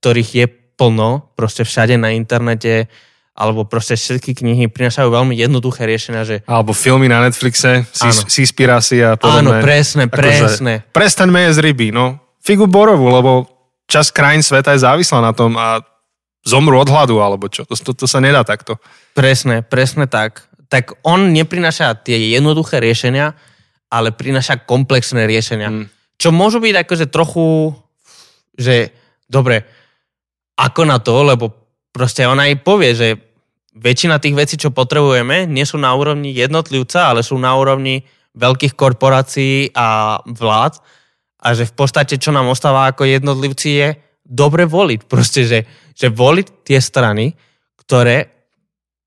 [0.04, 2.92] ktorých je plno, proste všade na internete,
[3.32, 8.12] alebo proste všetky knihy prinášajú veľmi jednoduché riešenia, že Alebo filmy na Netflixe, Áno.
[8.28, 9.64] Seaspiracy a áno, podobné.
[9.64, 10.74] presne, Akože presne.
[10.92, 12.20] Prestaňme jesť ryby, no.
[12.44, 13.48] Figu borovú, lebo
[13.88, 15.80] čas krajín sveta je závislá na tom a
[16.44, 17.64] zomru od hladu, alebo čo.
[17.64, 18.82] To, to, to sa nedá takto.
[19.16, 20.50] Presne, presne tak.
[20.68, 23.38] Tak on neprináša tie jednoduché riešenia,
[23.92, 25.70] ale prináša komplexné riešenia.
[25.70, 25.86] Mm.
[26.18, 27.76] Čo môžu byť akože trochu,
[28.56, 28.96] že
[29.28, 29.64] dobre,
[30.56, 31.61] ako na to, lebo
[31.92, 33.08] proste ona aj povie, že
[33.76, 38.04] väčšina tých vecí, čo potrebujeme, nie sú na úrovni jednotlivca, ale sú na úrovni
[38.36, 40.80] veľkých korporácií a vlád
[41.42, 43.88] a že v podstate, čo nám ostáva ako jednotlivci je
[44.24, 45.00] dobre voliť.
[45.08, 45.60] Proste, že,
[45.92, 47.36] že voliť tie strany,
[47.76, 48.32] ktoré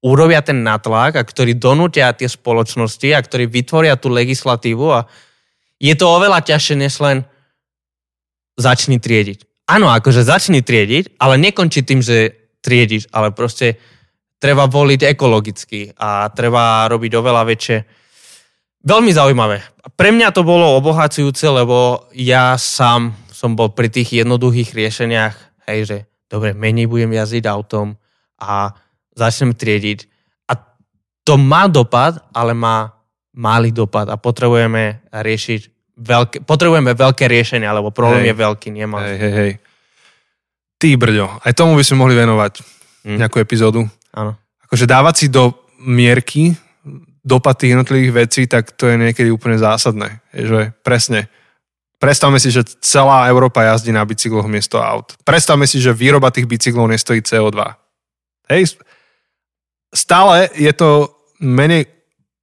[0.05, 5.09] urobia ten natlak a ktorí donútia tie spoločnosti a ktorí vytvoria tú legislatívu a
[5.81, 7.25] je to oveľa ťažšie, než len
[8.61, 9.65] začni triediť.
[9.65, 13.77] Áno, akože začni triediť, ale nekončí tým, že triediš, ale proste
[14.41, 17.79] treba voliť ekologicky a treba robiť oveľa väčšie.
[18.85, 19.61] Veľmi zaujímavé.
[19.97, 25.35] Pre mňa to bolo obohacujúce, lebo ja sám som bol pri tých jednoduchých riešeniach,
[25.69, 25.99] hej, že
[26.33, 28.01] dobre, menej budem jazdiť autom
[28.41, 28.73] a
[29.13, 30.09] začnem triediť.
[30.49, 30.57] A
[31.25, 32.97] to má dopad, ale má
[33.37, 35.61] malý dopad a potrebujeme riešiť
[35.99, 38.31] veľké, potrebujeme veľké riešenia, lebo problém Hej.
[38.31, 39.07] je veľký, malý.
[39.15, 39.53] Hej, hej, hej.
[40.79, 43.21] Ty brďo, aj tomu by sme mohli venovať Mm.
[43.21, 43.85] nejakú epizódu.
[44.17, 44.33] Áno.
[44.65, 45.53] Akože dávať si do
[45.85, 46.57] mierky
[47.21, 50.25] dopad tých jednotlivých vecí, tak to je niekedy úplne zásadné.
[50.33, 51.29] Je, že presne.
[52.01, 55.17] Predstavme si, že celá Európa jazdí na bicykloch miesto aut.
[55.25, 57.57] Predstavme si, že výroba tých bicyklov nestojí CO2.
[58.53, 58.77] Hej,
[59.89, 61.89] stále je to menej,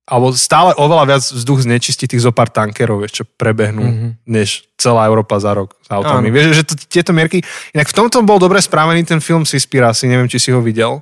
[0.03, 3.91] alebo stále oveľa viac vzduch znečistí tých zopár tankerov, vieš, čo prebehnú, Mhm.
[3.91, 4.11] mm-hmm.
[4.25, 6.27] než celá Európa za rok s autami.
[6.27, 6.35] Áno.
[6.35, 7.39] Vieš, že to, tieto mierky...
[7.71, 10.99] Inak v tomto bol dobre správený ten film Sispirasi, neviem, či si ho videl.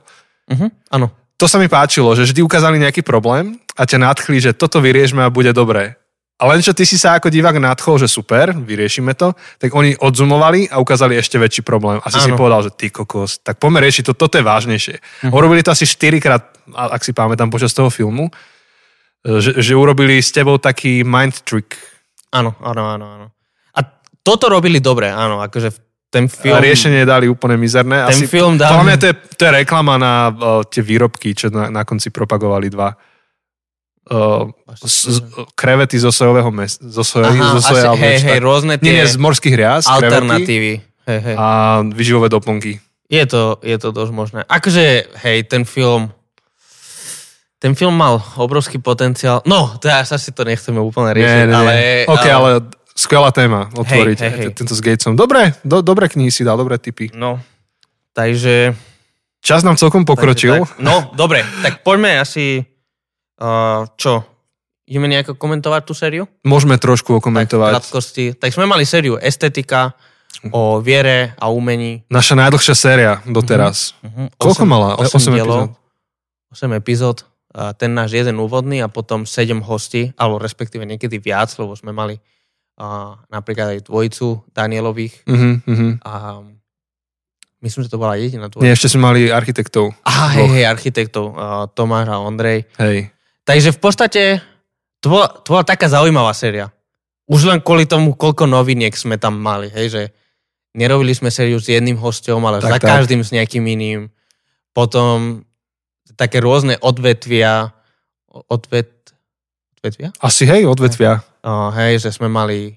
[0.47, 0.67] Mhm.
[0.91, 1.09] Áno.
[1.35, 5.23] To sa mi páčilo, že vždy ukázali nejaký problém a ťa nadchli, že toto vyriešme
[5.23, 5.95] a bude dobré.
[6.35, 9.95] A len čo ty si sa ako divák nadchol, že super, vyriešime to, tak oni
[9.95, 11.99] odzumovali a ukázali ešte väčší problém.
[11.99, 12.35] Asi si Áno.
[12.35, 14.95] povedal, že ty kokos, tak poďme riešiť to, toto je vážnejšie.
[15.23, 15.31] Mhm.
[15.31, 18.27] Urobili to asi 4 krát, a- ak si pamätám počas toho filmu,
[19.23, 21.75] že, že urobili s tebou taký mind trick.
[22.31, 23.27] Áno, áno, áno, áno.
[23.75, 23.79] A
[24.23, 26.57] toto robili dobre, áno, akože ten film...
[26.57, 28.01] A riešenie dali úplne mizerné.
[28.09, 31.37] Ten Asi, film dal- Podľa mňa to je, to je reklama na uh, tie výrobky,
[31.37, 32.97] čo na, na konci propagovali dva.
[34.09, 35.17] Uh, z, z,
[35.53, 39.05] krevety zo sojového mes, zo, soja, Aha, zo soja, asi, hej, hej, rôzne Nie, tie
[39.05, 40.73] nie, z morských krevety alternatívy.
[41.05, 41.35] Hej, hej.
[41.37, 41.45] a
[41.93, 42.81] vyživové doplnky.
[43.05, 44.39] Je to, je to dosť možné.
[44.49, 46.09] Akože, hej, ten film...
[47.59, 49.43] Ten film mal obrovský potenciál.
[49.43, 51.73] No, teraz asi to nechceme úplne riešiť, ale...
[52.07, 52.49] OK, ale
[52.95, 54.55] skvelá téma otvoriť Hej, hej, hej.
[54.55, 55.19] tento s Gatesom.
[55.19, 57.11] Dobre, do, dobré knihy si dal, dobré tipy.
[57.11, 57.35] No,
[58.15, 58.71] takže...
[59.43, 60.63] Čas nám celkom pokročil.
[60.63, 60.83] Takže tak.
[60.83, 62.63] No, dobre, tak poďme asi...
[63.39, 64.23] Uh, čo?
[64.87, 66.23] Ideme nejako komentovať tú sériu?
[66.43, 67.71] Môžeme trošku Tak, okomentovať.
[67.75, 68.25] krátkosti.
[68.35, 69.95] Tak sme mali sériu Estetika,
[70.51, 72.03] o viere a umení.
[72.07, 73.95] Naša najdlhšia séria doteraz.
[73.99, 74.31] Uh-huh.
[74.39, 74.95] Koľko mala?
[74.95, 75.75] O- osem epizód?
[76.49, 77.17] 8 epizód.
[77.75, 82.15] Ten náš jeden úvodný a potom 7 hostí, alebo respektíve niekedy viac, lebo sme mali
[82.15, 85.91] uh, napríklad aj dvojicu Danielových Uh-huh, uh-huh.
[85.99, 86.13] a
[87.59, 88.75] myslím, že to bola jediná Nie, dvojica.
[88.79, 89.91] ešte sme mali architektov.
[90.07, 92.63] Aha, hej, hej, architektov, uh, Tomáš a Ondrej.
[92.79, 93.11] Hej.
[93.43, 94.21] Takže v podstate
[95.03, 96.71] to bola, to bola taká zaujímavá séria.
[97.27, 100.03] Už len kvôli tomu, koľko noviniek sme tam mali, hej, že
[100.73, 102.89] nerobili sme sériu s jedným hostom, ale Tak, za tak.
[102.89, 104.07] každým s nejakým iným.
[104.71, 105.43] Potom
[106.19, 107.71] také rôzne odvetvia,
[108.51, 109.15] odvet,
[109.79, 110.11] odvetvia?
[110.19, 111.23] Asi hej, odvetvia.
[111.39, 112.75] Uh, hej, že sme mali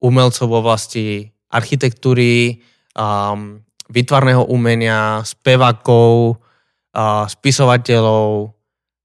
[0.00, 1.06] umelcov v oblasti
[1.52, 2.64] architektúry,
[2.96, 3.60] um,
[3.92, 6.40] výtvarného umenia, spevákov,
[6.96, 8.56] uh, spisovateľov,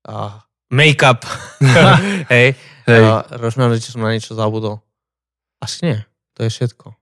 [0.07, 0.39] uh,
[0.71, 1.27] make-up.
[2.31, 2.55] hej,
[2.85, 3.01] Hej.
[3.01, 4.77] Uh, rozmýšľam, či som na niečo zabudol.
[5.57, 5.97] Asi nie,
[6.37, 6.93] to je všetko.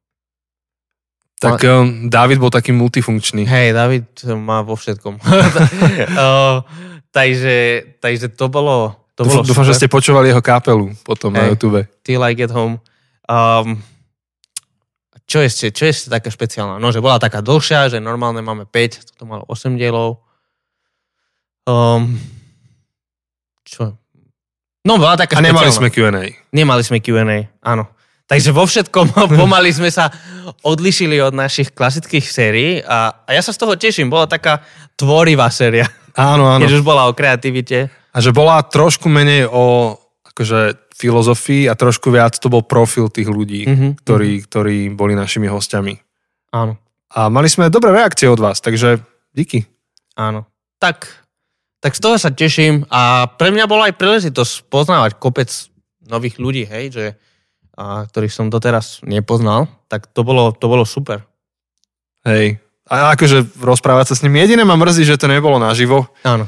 [1.44, 3.44] Tak um, David bol taký multifunkčný.
[3.44, 4.08] Hej, David
[4.40, 5.20] má vo všetkom.
[5.20, 6.64] uh,
[7.18, 7.58] takže,
[8.00, 11.60] takže to bolo, to bolo Dúfam, dúfam, že ste počúvali jeho kapelu potom na Hej.
[11.60, 11.84] YouTube.
[12.02, 12.80] Till I Get Home.
[13.28, 13.84] Um,
[15.28, 16.80] čo ešte, čo ešte také špeciálne?
[16.80, 20.24] No, že bola taká dlhšia, že normálne máme 5, toto malo 8 dielov.
[21.64, 22.20] Um,
[23.64, 23.96] čo?
[24.84, 26.28] No, bola taká A nemali sme špeciálna.
[26.28, 26.52] Q&A.
[26.52, 27.88] Nemali sme Q&A, áno.
[28.24, 30.10] Takže vo všetkom pomaly sme sa
[30.62, 34.08] odlišili od našich klasických sérií a, a ja sa z toho teším.
[34.08, 34.64] Bola taká
[34.94, 36.60] tvorivá séria, Áno, áno.
[36.64, 37.92] keď už bola o kreativite.
[38.14, 43.26] A že bola trošku menej o akože, filozofii a trošku viac to bol profil tých
[43.26, 45.98] ľudí, Mhm, ktorí, ktorí boli našimi hostiami.
[46.54, 46.78] Áno,
[47.10, 49.02] A mali sme dobré reakcie od vás, takže
[49.32, 49.66] díky.
[50.16, 50.46] áno.
[50.78, 51.26] Tak
[51.82, 55.50] Tak z toho sa teším a pre mňa bola aj príležitosť poznávať kopec
[56.06, 57.06] nových ľudí, hej, že,
[57.74, 61.26] a, ktorých som doteraz nepoznal, tak to bolo, to bolo super.
[62.24, 62.58] Hej.
[62.88, 64.36] A akože rozprávať sa s ním.
[64.38, 66.08] Jediné ma mrzí, že to nebolo naživo.
[66.24, 66.46] Áno.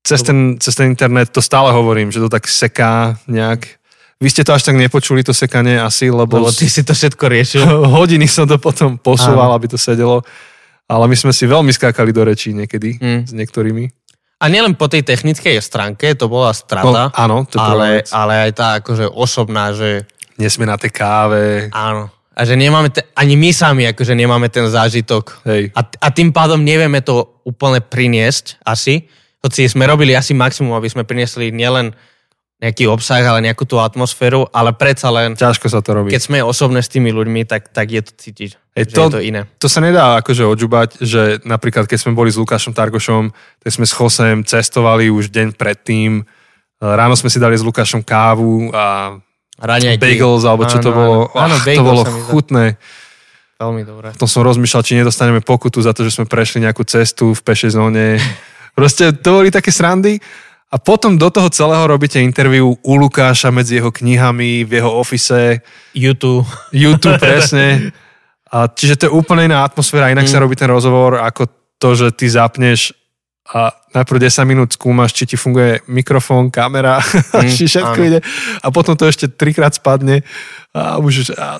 [0.00, 3.80] Cez ten, cez ten internet to stále hovorím, že to tak seká nejak.
[4.20, 7.24] Vy ste to až tak nepočuli, to sekanie asi, lebo, Lebo ty si to všetko
[7.24, 7.64] riešil.
[8.00, 10.20] hodiny som to potom posúval, aby to sedelo.
[10.84, 13.22] Ale my sme si veľmi skákali do rečí niekedy Mm.
[13.28, 13.84] s niektorými.
[14.40, 18.50] A nielen po tej technickej stránke, to bola No, strata, áno, to ale, ale aj
[18.56, 20.08] tá akože osobná, že
[20.40, 21.68] Nie sme na tej káve.
[21.70, 22.08] áno.
[22.30, 25.44] A že nemáme, te, ani my sami akože nemáme ten zážitok.
[25.44, 25.76] Hej.
[25.76, 29.04] A, a tým pádom nevieme to úplne priniesť asi.
[29.44, 31.92] Hoci sme robili asi maximum, aby sme priniesli nielen
[32.56, 36.12] nejaký obsah, ale nejakú tú atmosféru, ale predsa len, Ťažko sa to robí.
[36.12, 39.20] keď sme osobné s tými ľuďmi, tak, tak je to cítiť, že to- je to
[39.20, 39.44] iné.
[39.60, 43.84] To sa nedá akože odžubať, že napríklad keď sme boli s Lukášom Targošom, tak sme
[43.84, 46.24] s Chosem cestovali už deň predtým.
[46.80, 49.16] Ráno sme si dali s Lukášom kávu a
[49.60, 50.00] Raňajky.
[50.00, 51.16] bagels, alebo čo to Áno, bolo.
[51.36, 52.02] Áno, áno Ach, to bolo
[52.32, 52.80] chutné.
[53.60, 54.08] Veľmi dobré.
[54.16, 57.76] Potom som rozmýšľal, či nedostaneme pokutu za to, že sme prešli nejakú cestu v pešej
[57.76, 58.16] zóne.
[58.78, 60.16] Proste to boli také srandy.
[60.70, 65.66] A potom do toho celého robíte interviu u Lukáša medzi jeho knihami, v jeho ofise,
[65.90, 66.46] YouTube.
[66.70, 67.90] YouTube presne.
[68.54, 70.32] A čiže to je úplne iná atmosféra, inak mm.
[70.32, 71.50] sa robí ten rozhovor ako
[71.82, 72.94] to, že ty zapneš
[73.50, 77.02] a najprv 10 minút skúmaš, či ti funguje mikrofón, kamera,
[77.34, 78.06] mm, či všetko áno.
[78.06, 78.18] ide
[78.62, 80.22] a potom to ešte trikrát spadne
[80.70, 81.58] a už a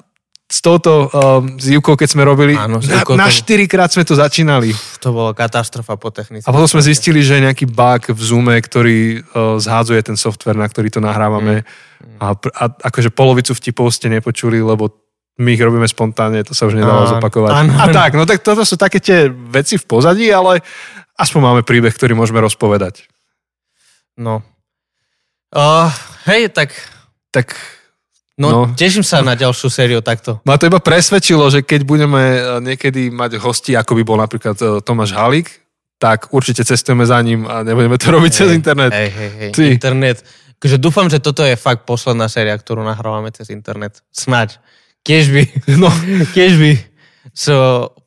[0.51, 3.95] s touto um, s Jukou, keď sme robili, Áno, na, Jukou na to- 4 krát
[3.95, 4.74] sme to začínali.
[4.99, 6.43] To bolo katastrofa po technice.
[6.43, 10.59] A potom sme zistili, že je nejaký bug v Zoome, ktorý uh, zhádzuje ten software,
[10.59, 11.62] na ktorý to nahrávame.
[11.62, 12.18] Mm.
[12.18, 14.91] A, a akože polovicu vtipov ste nepočuli, lebo
[15.38, 17.51] my ich robíme spontánne, to sa už nedalo Áno, zopakovať.
[17.55, 17.72] áno.
[17.80, 20.61] A tak, no tak toto sú také tie veci v pozadí, ale
[21.16, 23.06] aspoň máme príbeh, ktorý môžeme rozpovedať.
[24.14, 24.44] No.
[25.50, 25.90] Uh,
[26.28, 26.70] hej, tak
[27.30, 27.54] Tak
[28.38, 28.61] no, No.
[28.74, 30.42] teším sa na ďalšiu sériu takto.
[30.46, 34.56] ma to iba presvedčilo, že keď budeme uh, niekedy mať hosti, ako by bol napríklad
[34.62, 35.46] uh, Tomáš Halík,
[36.00, 38.90] tak určite cestujeme za ním a nebudeme to robiť cez internet.
[38.90, 39.50] Hej, hej, hej.
[39.52, 39.62] Ty.
[39.68, 40.18] Internet.
[40.58, 44.00] Takže dúfam, že toto je fakt posledná séria, ktorú nahrávame cez internet.
[44.12, 44.61] Snáď.
[45.04, 45.42] Keď by.
[45.76, 45.88] No,
[46.36, 46.72] Keď by.
[47.32, 47.54] So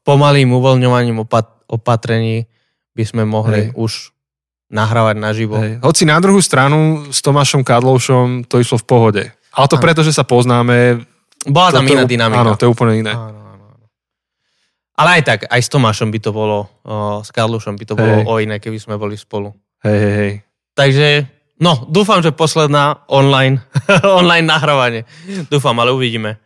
[0.03, 2.45] pomalým uvoľňovaním opat- opatrení
[2.93, 3.77] by sme mohli Hej.
[3.77, 4.13] už
[4.73, 5.57] nahrávať naživo.
[5.61, 5.81] Hej.
[5.85, 9.23] Hoci na druhú stranu s Tomášom Kadloušom to išlo v pohode.
[9.53, 9.83] Ale to Áno.
[9.85, 11.05] preto, že sa poznáme.
[11.45, 12.41] Bola tam to, iná dynamika.
[12.41, 13.13] Áno, to je úplne iné.
[13.13, 13.85] Áno, áno, áno.
[14.97, 18.15] Ale aj tak, aj s Tomášom by to bolo, o, s Karlušom by to bolo
[18.21, 18.25] Hej.
[18.25, 19.53] o iné, keby sme boli spolu.
[19.85, 20.33] Hej, hej, hej.
[20.73, 21.07] Takže,
[21.61, 23.61] no, dúfam, že posledná online,
[24.21, 25.01] online nahrávanie.
[25.53, 26.41] Dúfam, ale uvidíme.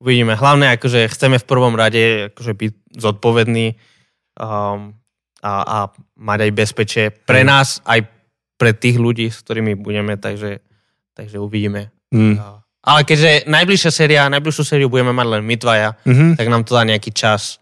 [0.00, 0.36] Uvidíme.
[0.36, 3.76] Hlavne, akože chceme v prvom rade akože byť zodpovední
[4.40, 4.99] um,
[5.40, 5.78] a, a
[6.16, 7.48] mať aj bezpečie pre Hej.
[7.48, 8.04] nás, aj
[8.56, 10.60] pre tých ľudí, s ktorými budeme, takže,
[11.12, 11.88] takže uvidíme.
[12.12, 12.36] Mm.
[12.80, 16.36] Ale keďže najbližšia séria, najbližšiu sériu budeme mať len my dvaja, Mhm.
[16.36, 17.56] tak nám to dá nejaký čas,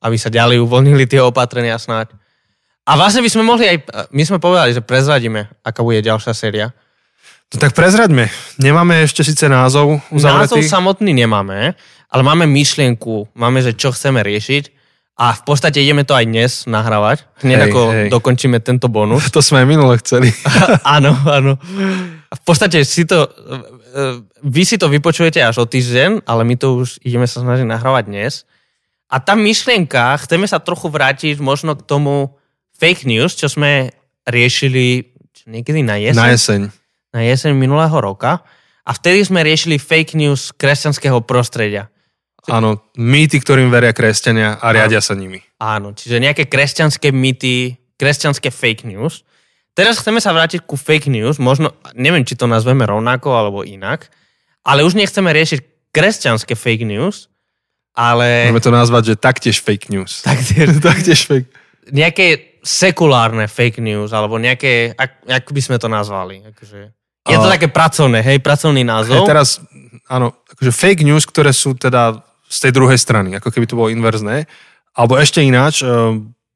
[0.00, 2.12] aby sa ďalej uvoľnili tie opatrenia snáď.
[2.84, 3.76] A vlastne by sme mohli aj,
[4.12, 6.72] my sme povedali, že prezradíme, aká bude ďalšia séria.
[7.48, 8.28] No tak prezraďme.
[8.60, 10.64] Nemáme ešte síce názov Názov uzavretý.
[10.64, 11.72] samotný nemáme,
[12.08, 14.68] ale máme myšlienku, máme, že čo chceme riešiť
[15.18, 18.06] a v podstate ideme to aj dnes nahrávať, hneď Hej, ako hej.
[18.08, 19.26] dokončíme tento bonus.
[19.34, 20.30] To sme aj minule chceli.
[20.96, 21.58] áno, áno.
[22.30, 26.78] V podstate si to, e, vy si to vypočujete až o týždeň, ale my to
[26.78, 28.46] už ideme sa snažiť nahrávať dnes.
[29.10, 32.38] A tá myšlienka, chceme sa trochu vrátiť možno k tomu
[32.78, 33.90] fake news, čo sme
[34.22, 35.08] riešili
[35.48, 36.60] niekedy na jeseň, Na jeseň.
[37.10, 38.44] na jeseň minulého roka.
[38.84, 41.88] A vtedy sme riešili fake news kresťanského prostredia.
[42.48, 45.40] Áno, mýty, ktorým veria kresťania a riadia sa nimi.
[45.60, 49.22] Áno, čiže nejaké kresťanské mýty, kresťanské fake news.
[49.76, 54.10] Teraz chceme sa vrátiť ku fake news, možno, neviem, či to nazveme rovnako alebo inak,
[54.66, 57.30] ale už nechceme riešiť kresťanské fake news,
[57.94, 60.20] ale Môžeme to nazvať, že taktiež fake news.
[60.28, 61.48] taktiež taktiež fake.
[61.94, 66.42] nejaké sekulárne fake news, alebo nejaké, ak, ako by sme to nazvali.
[66.42, 66.90] Akože,
[67.28, 69.22] je to také pracovné, hej, pracovný Hej, názov.
[69.28, 69.60] teraz,
[70.08, 73.92] áno, akože fake news, ktoré sú teda z tej druhej strany, ako keby to bolo
[73.92, 74.48] inverzné.
[74.96, 75.88] Alebo ešte ináč, eh,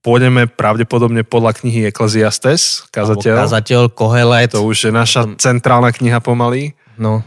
[0.02, 3.34] pôjdeme pravdepodobne podľa knihy Ecclesiastes, Alebo kazateľ.
[3.38, 4.50] kazateľ, Kohelet.
[4.50, 6.74] To už je naša Potom- centrálna kniha pomaly.
[6.98, 7.22] No.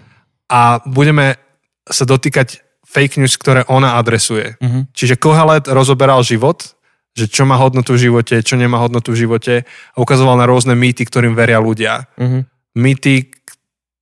[0.52, 1.40] A budeme
[1.88, 4.60] sa dotýkať fake news, ktoré ona adresuje.
[4.60, 4.92] Mhm.
[4.92, 6.76] Čiže Kohelet rozoberal život,
[7.16, 10.76] že čo má hodnotu v živote, čo nemá hodnotu v živote a ukazoval na rôzne
[10.76, 12.12] mýty, ktorým veria ľudia.
[12.20, 12.40] Mhm.
[12.76, 13.32] Mýty,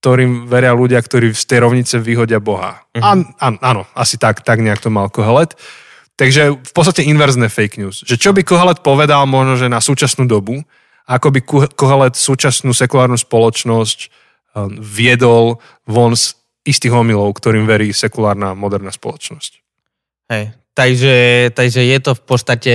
[0.04, 2.84] ktorým veria ľudia, ktorí z tej rovnice vyhodia Boha.
[2.92, 3.04] Mhm.
[3.04, 5.56] A, a, áno, asi tak, tak nejak to mal Kohelet.
[6.20, 8.04] Takže v podstate inverzné fake news.
[8.04, 10.62] Že čo by Kohelet povedal možno, že na súčasnú dobu
[11.08, 11.40] ako by
[11.76, 19.52] Kohelet súčasnú sekulárnu spoločnosť um, viedol von z istých omylov, ktorým verí sekulárna moderná spoločnosť.
[20.32, 20.56] Hej.
[20.74, 21.16] Takže,
[21.54, 22.74] takže je to v podstate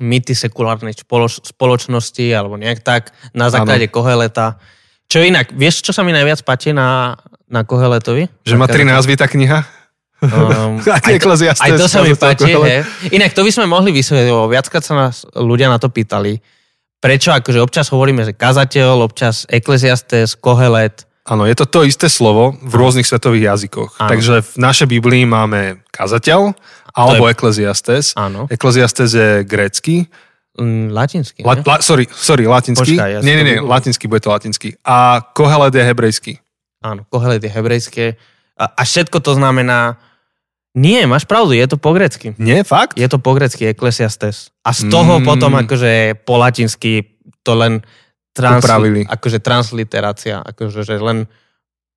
[0.00, 3.94] mýty sekulárnej spoloč- spoločnosti alebo nejak tak na základe ano.
[3.94, 4.46] Koheleta.
[5.10, 7.18] Čo inak, vieš, čo sa mi najviac páči na,
[7.50, 8.30] na Koheletovi?
[8.46, 9.66] Že má tri názvy tá kniha?
[10.22, 10.78] Um,
[11.10, 12.54] aj, to, aj to sa mi páči.
[12.54, 12.86] He.
[13.18, 16.38] Inak to by sme mohli vysvetliť, lebo viackrát sa nás ľudia na to pýtali.
[17.02, 22.58] Prečo akože občas hovoríme, že kazateľ, občas ekleziastes, kohelet, Áno, je to to isté slovo
[22.58, 24.02] v rôznych svetových jazykoch.
[24.02, 24.10] Áno.
[24.10, 26.56] Takže v našej Biblii máme kazateľ
[26.90, 27.32] alebo je...
[27.36, 28.04] ekleziastes.
[28.18, 28.50] Áno.
[28.50, 30.10] Ekleziastes je grécky.
[30.60, 32.92] Mm, latinský, la, la, sorry, sorry, latinský.
[32.92, 34.76] Počkaj, ja nie, nie, nie, latinský, bude to latinský.
[34.84, 36.36] A kohelet je hebrejský.
[36.84, 38.20] Áno, kohelet je hebrejské.
[38.60, 39.96] A, a všetko to znamená...
[40.70, 42.36] Nie, máš pravdu, je to po grecky.
[42.38, 42.94] Nie, fakt?
[42.94, 44.54] Je to po grecky, ekleziastes.
[44.62, 45.24] A z toho mm.
[45.26, 47.82] potom akože po latinsky to len
[48.30, 49.02] trans, upravili.
[49.02, 51.26] akože transliterácia, akože že len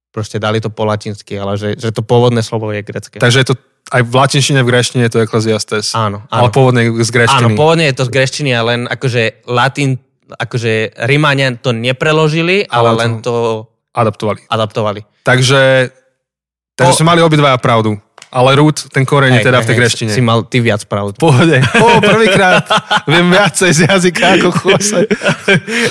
[0.10, 3.22] proste dali to po latinsky, ale že, že to pôvodné slovo je grecké.
[3.22, 3.56] Takže je to
[3.94, 5.94] aj v latinčine, v greštine je to ekleziastes.
[5.94, 6.50] Áno, áno.
[6.50, 7.54] Ale pôvodne z greštiny.
[7.54, 10.02] Áno, pôvodne je to z greštiny, ale len akože latin,
[10.34, 14.50] akože Rímania to nepreložili, ale, ale len to adaptovali.
[14.50, 15.06] adaptovali.
[15.22, 15.94] Takže,
[16.74, 16.98] takže po...
[16.98, 18.02] sme mali obidvaja pravdu.
[18.34, 20.10] Ale root, ten koreň je teda hej, v tej greštine.
[20.10, 21.14] Si mal ty viac pravdu.
[21.22, 21.62] Pohode.
[21.78, 22.66] O, prvýkrát
[23.06, 25.06] viem viacej z jazyka ako Jose.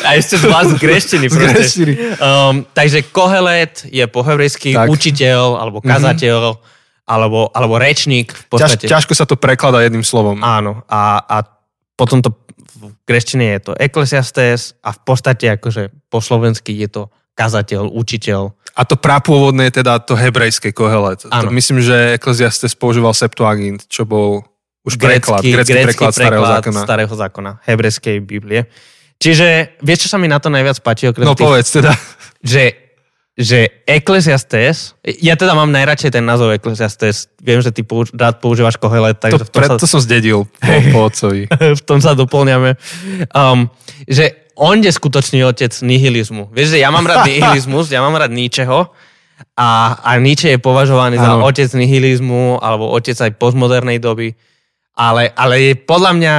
[0.03, 1.30] A ešte z vás z greštiny.
[1.30, 1.92] Z greštiny.
[2.18, 6.59] Um, takže Kohelet je po hebrejsky učiteľ alebo kazateľ.
[6.59, 6.72] Mm-hmm
[7.07, 8.86] alebo, alebo rečník v podstate.
[8.86, 10.38] Ťaž, ťažko sa to prekladá jedným slovom.
[10.40, 10.86] Áno.
[10.86, 11.36] A, a
[11.98, 12.34] potom to
[12.82, 17.03] v greštine je to eklesiastes a v podstate akože po slovensky je to
[17.38, 18.53] kazateľ, učiteľ.
[18.72, 21.28] A to prapôvodné je teda to hebrejské kohelet.
[21.28, 24.44] To myslím, že Ecclesiastes používal Septuagint, čo bol
[24.82, 26.80] už grécky, preklad, grécky preklad, preklad starého zákona.
[26.82, 28.66] starého zákona, hebrejskej Biblie.
[29.22, 31.07] Čiže vieš, čo sa mi na to najviac páči?
[31.07, 31.92] Okrem no tých, povedz teda.
[32.42, 32.81] Že,
[33.32, 38.76] že Ecclesiastes, ja teda mám najradšej ten názov Ecclesiastes, viem, že ty použ, rád používaš
[38.76, 41.48] kohelet, takže to, v tom preto sa, som zdedil po, po otcovi.
[41.80, 42.76] v tom sa doplňame.
[43.32, 43.72] Um,
[44.04, 46.52] že on je skutočný otec nihilizmu.
[46.52, 48.92] Vieš, že ja mám rád nihilizmus, ja mám rád ničeho
[49.56, 49.68] a,
[50.00, 51.24] a Nietzsche je považovaný ano.
[51.24, 54.36] za otec nihilizmu alebo otec aj postmodernej doby,
[54.92, 56.34] ale, ale je podľa mňa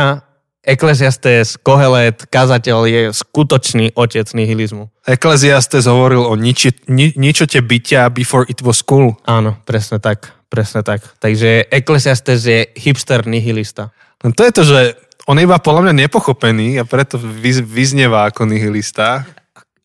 [0.63, 4.87] Eklesiastes, Kohelet, kazateľ je skutočný otec nihilizmu.
[5.03, 9.19] Eklesiastes hovoril o niči, ni, ničote bytia before it was cool.
[9.27, 11.03] Áno, presne tak, presne tak.
[11.19, 13.91] Takže Eklesiastes je hipster nihilista.
[14.23, 14.79] No to je to, že
[15.27, 19.27] on je iba podľa mňa nepochopený a preto vyz, vyznieva ako nihilista.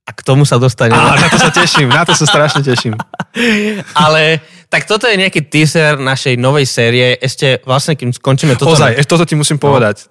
[0.07, 0.95] A k tomu sa dostane.
[0.95, 2.95] Á, na to sa teším, na to sa strašne teším.
[4.07, 4.39] Ale
[4.71, 7.19] tak toto je nejaký teaser našej novej série.
[7.19, 8.79] Ešte vlastne, kým skončíme toto...
[8.79, 10.07] Ozaj, ešte toto ti musím povedať.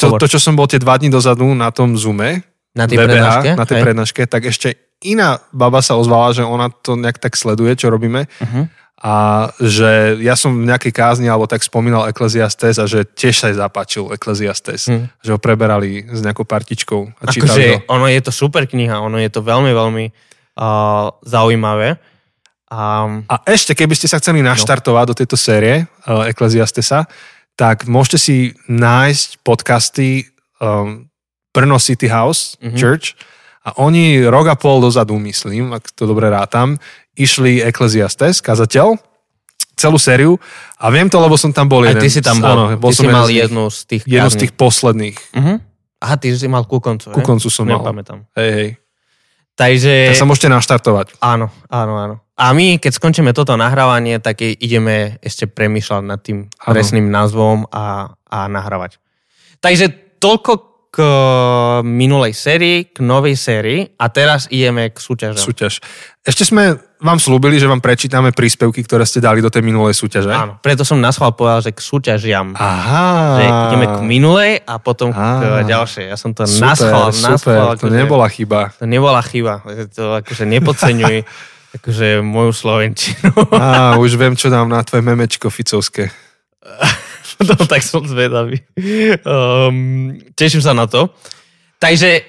[0.00, 3.50] To, to, čo som bol tie dva dní dozadu na tom Zoome, na tej prednáške,
[3.58, 7.74] na tej prednáške, tak ešte iná baba sa ozvala, že ona to nejak tak sleduje,
[7.76, 8.30] čo robíme.
[8.40, 8.64] Uh-huh
[9.00, 13.48] a že ja som v nejakej kázni alebo tak spomínal Ecclesiastes a že tiež sa
[13.48, 15.24] jej zapáčil Ecclesiastes, hmm.
[15.24, 19.16] že ho preberali s nejakou partičkou a čítali akože, ono je to super kniha, ono
[19.16, 20.04] je to veľmi, veľmi
[20.60, 21.96] uh, zaujímavé.
[22.68, 24.52] Um, a ešte, keby ste sa chceli no.
[24.52, 25.10] naštartovať no.
[25.10, 27.08] do tejto série uh, Ecclesiastesa,
[27.60, 28.36] tak môžete si
[28.72, 30.32] nájsť podcasty
[30.64, 31.12] um,
[31.52, 32.80] Brno City House mm-hmm.
[32.80, 33.20] Church
[33.60, 36.80] a oni rok a pol dozadu, myslím, ak to dobre rátam,
[37.12, 38.96] išli Ecclesiastes, kazateľ,
[39.76, 40.40] celú sériu
[40.80, 42.00] a viem to, lebo som tam bol jeden.
[42.00, 44.30] Aj ty si tam bol, áno, bol ty som si mal jednu z tých Jednu
[44.32, 45.16] z tých posledných.
[45.36, 45.56] Uh-huh.
[46.00, 47.84] Aha, ty si mal ku koncu, Ku koncu som mal.
[47.84, 48.24] Nepamätám.
[48.40, 48.70] Hej, hej.
[49.52, 50.16] Takže...
[50.16, 51.20] Tak sa môžete naštartovať.
[51.20, 52.16] Áno, áno, áno.
[52.40, 56.72] A my, keď skončíme toto nahrávanie, tak ideme ešte premýšľať nad tým áno.
[56.72, 58.96] presným názvom a, a nahrávať.
[59.60, 61.14] Takže toľko k eh,
[61.86, 65.44] minulej sérii, k novej sérii a teraz ideme k súťažom.
[65.44, 65.78] Súťaž.
[66.26, 70.28] Ešte sme vám slúbili, že vám prečítame príspevky, ktoré ste dali do tej minulej súťaže.
[70.28, 72.52] Áno, preto som naschval povedal, že k súťažiam.
[72.58, 73.40] Aha.
[73.40, 75.64] Že ideme k minulej a potom Aha.
[75.64, 76.04] k ďalšej.
[76.12, 77.38] Ja som to super, naschval, naschval.
[77.38, 78.60] Super, to akože, nebola chyba.
[78.76, 79.54] To nebola chyba.
[79.96, 81.16] To akože nepodceňuj
[81.78, 83.30] akože moju slovenčinu.
[83.54, 86.10] Á, už viem, čo dám na tvoje memečko ficovské.
[87.48, 88.60] no tak som zvedavý.
[89.22, 91.14] Um, teším sa na to.
[91.80, 92.26] Takže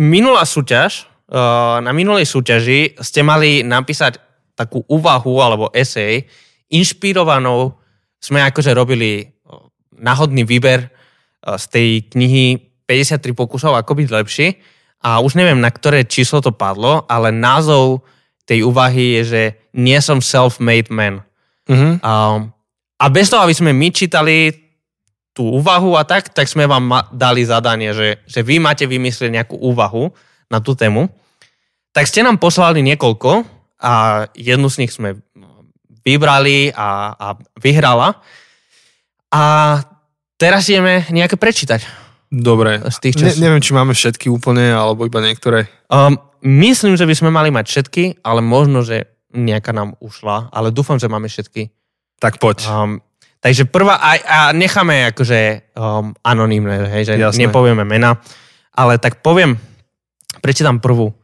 [0.00, 4.22] minulá súťaž, uh, na minulej súťaži ste mali napísať
[4.54, 6.24] takú úvahu alebo esej
[6.70, 7.76] inšpirovanou,
[8.22, 9.68] sme akože robili uh,
[9.98, 12.44] náhodný výber uh, z tej knihy
[12.86, 14.48] 53 pokusov, ako byť lepší.
[15.04, 18.00] A už neviem, na ktoré číslo to padlo, ale názov
[18.44, 19.42] tej úvahy je, že
[19.72, 21.24] nie som self-made man.
[21.68, 22.04] Mm-hmm.
[22.04, 22.52] Um,
[23.00, 24.52] a bez toho, aby sme my čítali
[25.34, 29.30] tú úvahu a tak, tak sme vám ma- dali zadanie, že, že vy máte vymyslieť
[29.34, 30.14] nejakú úvahu
[30.46, 31.10] na tú tému.
[31.90, 33.42] Tak ste nám poslali niekoľko
[33.82, 35.18] a jednu z nich sme
[36.04, 37.26] vybrali a, a
[37.58, 38.22] vyhrala.
[39.34, 39.42] A
[40.38, 42.03] teraz ideme nejaké prečítať.
[42.34, 42.82] Dobre.
[42.90, 45.70] Z tých, Ne, neviem, či máme všetky úplne, alebo iba niektoré.
[45.86, 50.74] Um, myslím, že by sme mali mať všetky, ale možno, že nejaká nám ušla, ale
[50.74, 51.70] dúfam, že máme všetky.
[52.18, 52.66] Tak poď.
[52.66, 52.98] Um,
[53.38, 57.46] takže prvá, a, a necháme akože um, anonimné, hej, že Jasné.
[57.46, 58.18] nepovieme mena,
[58.74, 59.54] ale tak poviem,
[60.42, 61.14] prečítam prvú.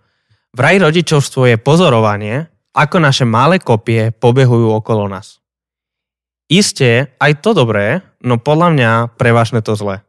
[0.55, 5.43] Vraj rodičovstvo je pozorovanie, ako naše malé kopie pobehujú okolo nás.
[6.51, 10.03] Isté, aj to dobré, no podľa mňa prevažne to zlé.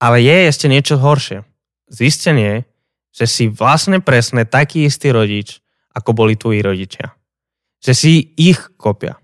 [0.00, 1.44] Ale je ešte niečo horšie.
[1.92, 2.64] Zistenie,
[3.12, 5.60] že si vlastne presne taký istý rodič,
[5.92, 7.12] ako boli tvoji rodičia.
[7.84, 9.20] Že si ich kopia.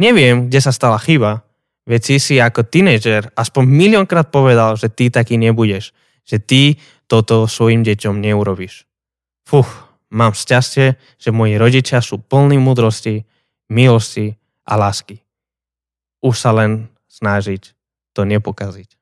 [0.00, 1.44] Neviem, kde sa stala chyba,
[1.84, 5.92] veď si si ako tínedžer aspoň miliónkrát povedal, že ty taký nebudeš.
[6.24, 6.62] Že ty
[7.10, 8.86] toto svojim deťom neurobíš.
[9.44, 9.68] Fuch,
[10.14, 13.26] mám šťastie, že moji rodičia sú plní múdrosti,
[13.66, 15.18] milosti a lásky.
[16.22, 17.74] Už sa len snažiť
[18.14, 18.99] to nepokaziť.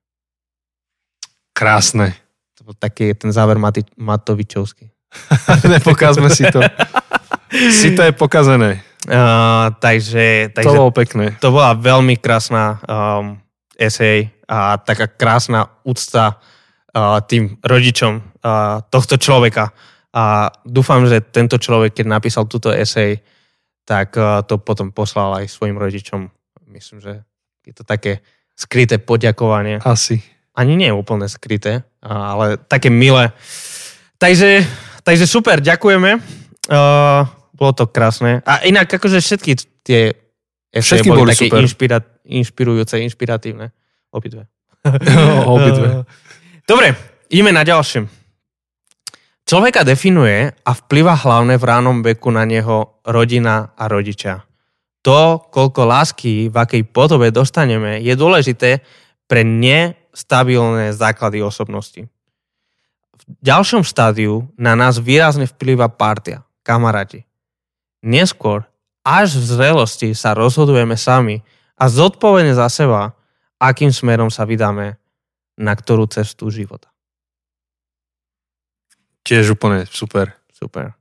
[1.59, 2.15] Krásne.
[2.55, 4.87] To bol taký ten záver Mati- Matovičovský.
[5.75, 6.63] Nepokázme si to.
[7.75, 8.87] si to je pokazené.
[9.09, 11.35] Uh, takže, takže to bolo pekné.
[11.39, 13.39] to bola veľmi krásna um,
[13.79, 19.71] esej a taká krásna úcta uh, tým rodičom uh, tohto človeka.
[20.15, 23.23] A dúfam, že tento človek, keď napísal túto esej,
[23.87, 26.29] tak uh, to potom poslal aj svojim rodičom.
[26.69, 27.13] Myslím, že
[27.65, 28.21] je to také
[28.59, 29.79] skryté poďakovanie.
[29.83, 30.38] Asi.
[30.59, 33.31] Ani nie je úplne skryté, ale také milé.
[34.19, 34.67] Takže,
[35.07, 36.19] takže super, ďakujeme.
[36.67, 37.23] Uh,
[37.55, 38.43] bolo to krásne.
[38.43, 39.53] A inak akože všetky
[39.87, 40.19] tie
[40.75, 41.63] eseje Všetky boli, boli také super.
[41.63, 43.71] inšpira- inšpirujúce, inšpiratívne.
[44.11, 44.51] Obidve.
[45.55, 46.03] Obidve.
[46.67, 46.89] Dobre,
[47.31, 48.05] ideme na ďalšie.
[49.49, 54.45] Človeka definuje a vplyva hlavne v ránom veku na neho rodina a rodičia.
[55.07, 58.85] To, koľko lásky v akej podobe dostaneme, je dôležité
[59.25, 59.41] pre
[60.19, 62.03] nestabilné základy osobnosti.
[63.23, 67.23] V ďalšom štádiu na nás výrazne vplyva partia, kamaráti.
[68.03, 68.66] Neskôr,
[69.07, 71.47] až v zrelosti sa rozhodujeme sami
[71.79, 73.14] a zodpovedne za seba,
[73.62, 74.99] akým smerom sa vydáme
[75.55, 76.91] na ktorú cestu života.
[79.23, 80.35] Tiež úplne super.
[80.51, 80.99] Super.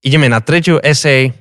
[0.00, 1.36] Ideme na tretiu esej.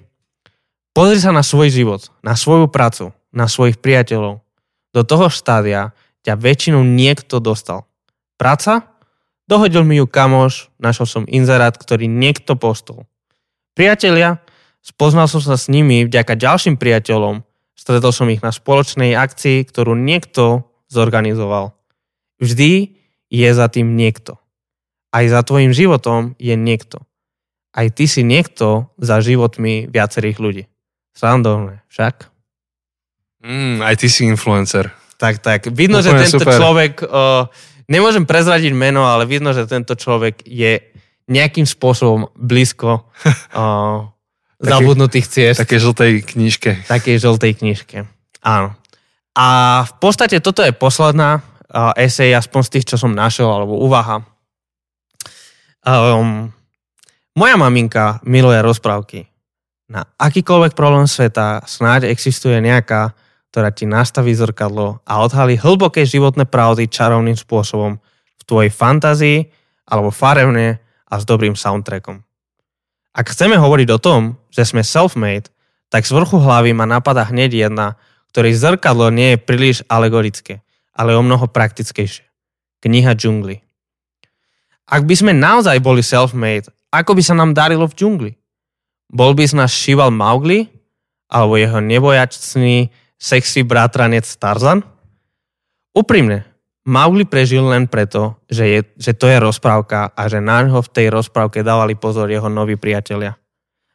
[0.91, 4.43] Pozri sa na svoj život, na svoju prácu, na svojich priateľov.
[4.91, 7.85] Do toho štádia ťa väčšinou niekto dostal.
[8.39, 8.87] Práca?
[9.47, 13.05] Dohodil mi ju kamoš, našiel som inzerát, ktorý niekto postol.
[13.75, 14.39] Priatelia?
[14.83, 17.43] Spoznal som sa s nimi vďaka ďalším priateľom.
[17.75, 21.75] Stretol som ich na spoločnej akcii, ktorú niekto zorganizoval.
[22.39, 22.95] Vždy
[23.31, 24.39] je za tým niekto.
[25.11, 27.03] Aj za tvojim životom je niekto.
[27.73, 30.63] Aj ty si niekto za životmi viacerých ľudí.
[31.17, 32.29] Srandovné, však?
[33.41, 34.93] Mm, aj ty si influencer.
[35.23, 35.71] Tak, tak.
[35.71, 36.59] Vidno, že Úplne tento super.
[36.59, 37.47] človek, uh,
[37.87, 40.83] nemôžem prezradiť meno, ale vidno, že tento človek je
[41.31, 43.07] nejakým spôsobom blízko
[43.55, 44.11] uh,
[44.59, 45.63] zabudnutých ciest.
[45.63, 46.83] Také žltej knižke.
[46.91, 47.97] takej žltej knižke.
[48.43, 48.75] Áno.
[49.31, 49.47] A
[49.87, 54.27] v podstate toto je posledná uh, esej, aspoň z tých, čo som našiel, alebo úvaha.
[55.87, 56.51] Um,
[57.39, 59.31] moja maminka miluje rozprávky.
[59.87, 63.15] Na akýkoľvek problém sveta snáď existuje nejaká,
[63.53, 69.45] ktorá ti nastaví zrkadlo a odhalí hlboké životné pravdy čarovným spôsobom v tvojej fantázii
[69.85, 72.25] alebo farevne a s dobrým soundtrackom.
[73.13, 75.53] Ak chceme hovoriť o tom, že sme self-made,
[75.93, 77.93] tak z vrchu hlavy ma napadá hneď jedna,
[78.33, 80.65] ktorej zrkadlo nie je príliš alegorické,
[80.97, 82.25] ale o mnoho praktickejšie.
[82.81, 83.61] Kniha džungly.
[84.89, 88.31] Ak by sme naozaj boli self-made, ako by sa nám darilo v džungli?
[89.13, 90.73] Bol by z nás šíval Mowgli?
[91.29, 92.89] Alebo jeho nebojačný,
[93.19, 94.83] sexy bratranec Tarzan?
[95.93, 96.53] Úprimne,
[96.83, 100.91] Mowgli prežil len preto, že, je, že to je rozprávka a že na ňo v
[100.91, 103.39] tej rozprávke dávali pozor jeho noví priatelia.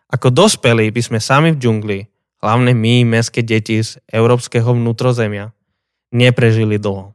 [0.09, 1.99] Ako dospelí by sme sami v džungli,
[2.41, 5.53] hlavne my, mestské deti z európskeho vnútrozemia,
[6.17, 7.13] neprežili dlho.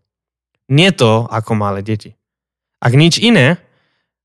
[0.69, 2.13] Nie to ako malé deti.
[2.77, 3.57] Ak nič iné,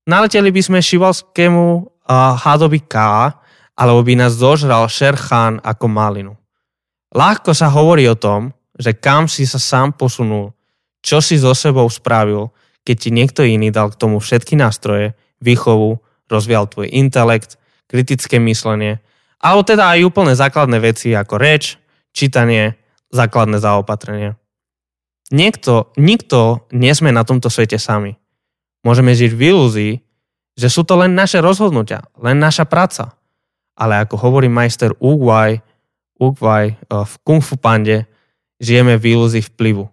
[0.05, 2.95] naleteli by sme šivalskému uh, hádovi K,
[3.73, 6.37] alebo by nás zožral Sher Khan ako malinu.
[7.09, 10.53] Ľahko sa hovorí o tom, že kam si sa sám posunul,
[11.01, 12.53] čo si so sebou spravil,
[12.85, 15.99] keď ti niekto iný dal k tomu všetky nástroje, výchovu,
[16.29, 17.57] rozvial tvoj intelekt,
[17.89, 19.01] kritické myslenie,
[19.41, 21.81] alebo teda aj úplne základné veci ako reč,
[22.13, 22.77] čítanie,
[23.09, 24.37] základné zaopatrenie.
[25.29, 28.17] Niekto, nikto nie sme na tomto svete sami.
[28.81, 29.93] Môžeme žiť v ilúzii,
[30.57, 33.15] že sú to len naše rozhodnutia, len naša práca.
[33.79, 35.61] Ale ako hovorí majster Ugwai,
[36.19, 38.05] Ugwai eh, v Kung Fu Pande,
[38.59, 39.87] žijeme v ilúzii vplyvu.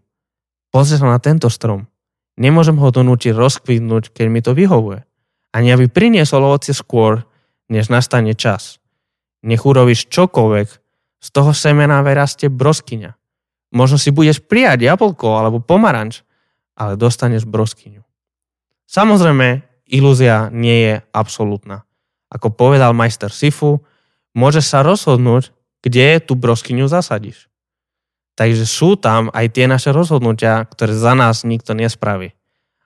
[0.74, 1.86] Pozri sa na tento strom.
[2.36, 5.00] Nemôžem ho donútiť rozkvitnúť, keď mi to vyhovuje.
[5.56, 7.24] Ani aby priniesol ovocie skôr,
[7.72, 8.76] než nastane čas.
[9.40, 10.68] Nech urobíš čokoľvek,
[11.16, 13.16] z toho semena vyrastie broskyňa.
[13.72, 16.22] Možno si budeš prijať jablko alebo pomaranč,
[16.76, 18.04] ale dostaneš broskyňu.
[18.86, 21.88] Samozrejme, ilúzia nie je absolútna.
[22.30, 23.82] Ako povedal majster Sifu,
[24.36, 25.56] môžeš sa rozhodnúť,
[25.86, 27.46] kde tú broskyňu zasadíš.
[28.34, 32.34] Takže sú tam aj tie naše rozhodnutia, ktoré za nás nikto nespraví.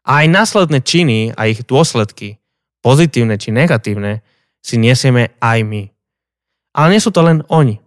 [0.04, 2.36] A aj následné činy a ich dôsledky,
[2.84, 4.20] pozitívne či negatívne,
[4.60, 5.82] si nesieme aj my.
[6.76, 7.80] Ale nie sú to len oni.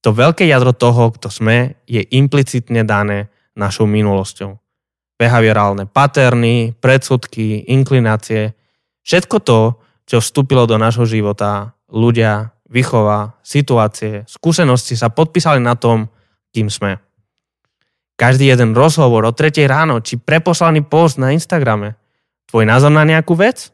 [0.00, 4.56] To veľké jadro toho, kto sme, je implicitne dané našou minulosťou.
[5.18, 8.56] Behaviorálne paterny, predsudky, inklinácie,
[9.04, 9.60] všetko to,
[10.08, 16.12] čo vstúpilo do nášho života, ľudia, výchova, situácie, skúsenosti sa podpísali na tom,
[16.52, 17.00] kým sme.
[18.18, 21.96] Každý jeden rozhovor o 3 ráno či preposlaný post na Instagrame,
[22.48, 23.70] tvoj názor na nejakú vec?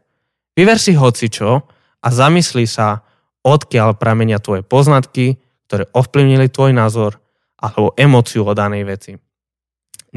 [0.54, 1.66] Vyver si hocičo
[2.00, 3.02] a zamysli sa,
[3.44, 5.36] odkiaľ pramenia tvoje poznatky,
[5.68, 7.20] ktoré ovplyvnili tvoj názor
[7.60, 9.12] alebo emóciu o danej veci.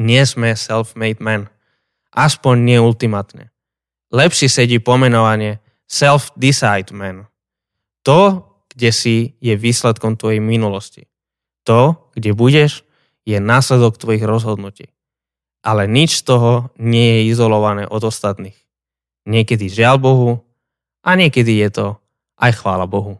[0.00, 1.52] Nie sme self-made men.
[2.12, 3.52] Aspoň nie ultimátne.
[4.08, 7.28] Lepšie sedí pomenovanie self-decide man.
[8.08, 8.47] To,
[8.78, 11.10] kde si, je výsledkom tvojej minulosti.
[11.66, 12.86] To, kde budeš,
[13.26, 14.94] je následok tvojich rozhodnutí.
[15.66, 18.54] Ale nič z toho nie je izolované od ostatných.
[19.26, 20.30] Niekedy žiaľ Bohu
[21.02, 21.86] a niekedy je to
[22.38, 23.18] aj chvála Bohu.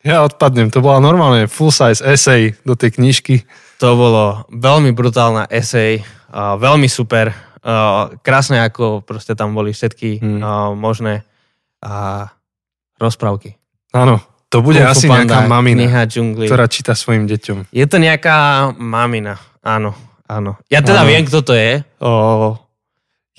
[0.00, 3.44] Ja odpadnem, to bola normálne full size essay do tej knižky.
[3.84, 10.24] To bolo veľmi brutálna essay, uh, veľmi super, uh, krásne ako proste tam boli všetky
[10.24, 10.40] hmm.
[10.40, 11.28] uh, možné
[11.84, 12.32] uh,
[12.96, 13.60] rozprávky.
[13.96, 14.20] Áno,
[14.52, 16.04] to bude Kung asi Panda, nejaká mamina,
[16.44, 17.72] ktorá číta svojim deťom.
[17.72, 19.96] Je to nejaká mamina, áno,
[20.28, 20.60] áno.
[20.68, 21.08] Ja teda áno.
[21.08, 21.80] viem, kto to je.
[22.04, 22.54] O...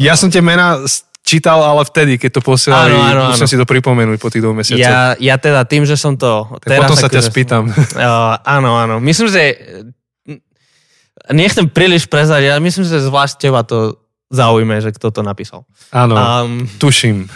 [0.01, 0.81] Ja som tie mená
[1.27, 3.51] čítal, ale vtedy, keď to posielali, áno, áno, musím áno.
[3.51, 4.79] si to pripomenúť po tých dvoch mesiacoch.
[4.79, 6.47] Ja, ja teda tým, že som to...
[6.63, 7.63] Tak teraz potom sa ťa spýtam.
[7.97, 8.95] Uh, áno, áno.
[9.03, 9.57] Myslím, že
[11.33, 15.63] nechcem príliš prezať, ja myslím, že zvlášť teba to zaujme, že kto to napísal.
[15.91, 16.67] Áno, um...
[16.79, 17.27] tuším.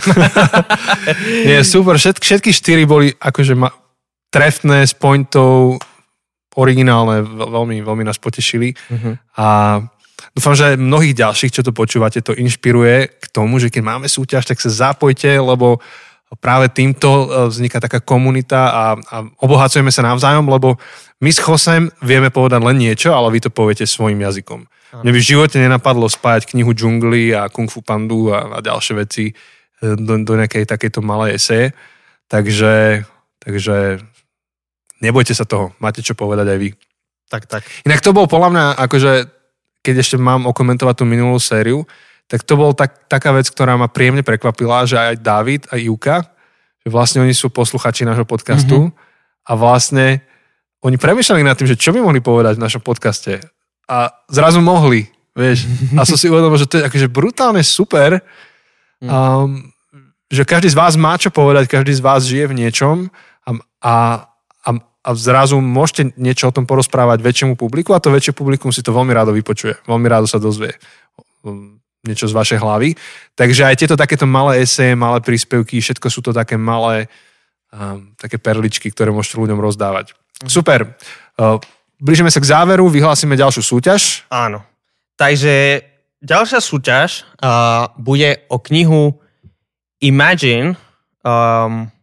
[1.47, 3.71] Nie, super, všetky, všetky štyri boli akože ma,
[4.31, 5.79] trefné s pointou,
[6.55, 8.75] originálne, veľmi, veľmi nás potešili.
[8.75, 9.15] Uh-huh.
[9.39, 9.47] A
[10.31, 14.47] Dúfam, že mnohých ďalších, čo to počúvate, to inšpiruje k tomu, že keď máme súťaž,
[14.47, 15.83] tak sa zapojte, lebo
[16.39, 20.79] práve týmto e, vzniká taká komunita a, a obohacujeme sa navzájom, lebo
[21.19, 24.63] my s Chosem vieme povedať len niečo, ale vy to poviete svojim jazykom.
[24.91, 28.93] Mne by v živote nenapadlo spájať knihu džungli a Kung Fu Pandu a, a ďalšie
[28.99, 29.33] veci e,
[29.95, 31.71] do, do nejakej takejto malej eseje.
[32.27, 33.07] Takže,
[33.39, 34.03] takže
[34.99, 36.69] nebojte sa toho, máte čo povedať aj vy.
[37.31, 37.63] Tak, tak.
[37.87, 39.11] Inak to bol podľa mňa akože
[39.81, 41.83] keď ešte mám okomentovať tú minulú sériu,
[42.29, 46.17] tak to bol tak, taká vec, ktorá ma príjemne prekvapila, že aj David, aj Juka,
[46.85, 49.49] že vlastne oni sú posluchači nášho podcastu mm-hmm.
[49.49, 50.21] a vlastne
[50.81, 53.41] oni premýšľali nad tým, že čo by mohli povedať v našom podcaste.
[53.91, 55.67] A zrazu mohli, vieš.
[55.99, 58.23] A som si uvedomil, že to je akože brutálne super,
[59.03, 59.67] um,
[60.31, 63.11] že každý z vás má čo povedať, každý z vás žije v niečom
[63.43, 63.51] a,
[63.83, 64.71] a,
[65.03, 68.95] a zrazu môžete niečo o tom porozprávať väčšiemu publiku a to väčšie publikum si to
[68.95, 69.75] veľmi rádo vypočuje.
[69.83, 70.71] Veľmi rádo sa dozvie
[71.43, 72.95] um, niečo z vašej hlavy.
[73.35, 77.11] Takže aj tieto takéto malé eseje, malé príspevky, všetko sú to také malé
[77.75, 80.15] um, také perličky, ktoré môžete ľuďom rozdávať.
[80.47, 80.95] Super.
[81.35, 81.59] Uh,
[82.01, 84.25] blížime sa k záveru, vyhlásime ďalšiu súťaž.
[84.33, 84.65] Áno.
[85.15, 85.85] Takže
[86.25, 89.21] ďalšia súťaž uh, bude o knihu
[90.01, 90.73] Imagine
[91.21, 91.93] um,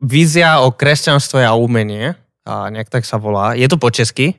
[0.00, 2.16] Vízia o kresťanstve a umenie,
[2.48, 3.52] a nejak tak sa volá.
[3.52, 4.32] Je to po česky.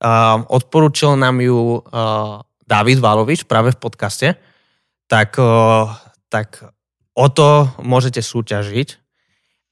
[0.00, 4.28] Uh, odporúčil nám ju uh, David Valovič práve v podcaste.
[5.08, 5.88] Tak, uh,
[6.28, 6.60] tak
[7.16, 8.88] o to môžete súťažiť.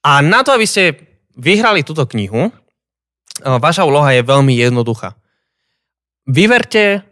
[0.09, 0.97] A na to, aby ste
[1.37, 2.68] vyhrali túto knihu, uh,
[3.43, 5.15] vaša úloha je veľmi jednoduchá.
[6.29, 7.03] Vyberte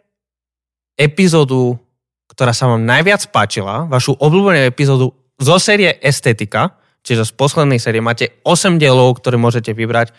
[0.97, 1.81] epizódu,
[2.29, 8.01] ktorá sa vám najviac páčila, vašu obľúbenú epizódu zo série Estetika, čiže z poslednej série
[8.01, 10.13] máte 8 dielov, ktoré môžete vybrať.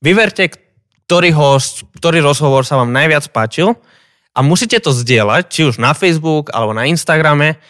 [0.00, 0.50] Vyberte,
[1.04, 3.76] ktorý host, ktorý rozhovor sa vám najviac páčil
[4.32, 7.60] a musíte to zdieľať, či už na Facebook alebo na Instagrame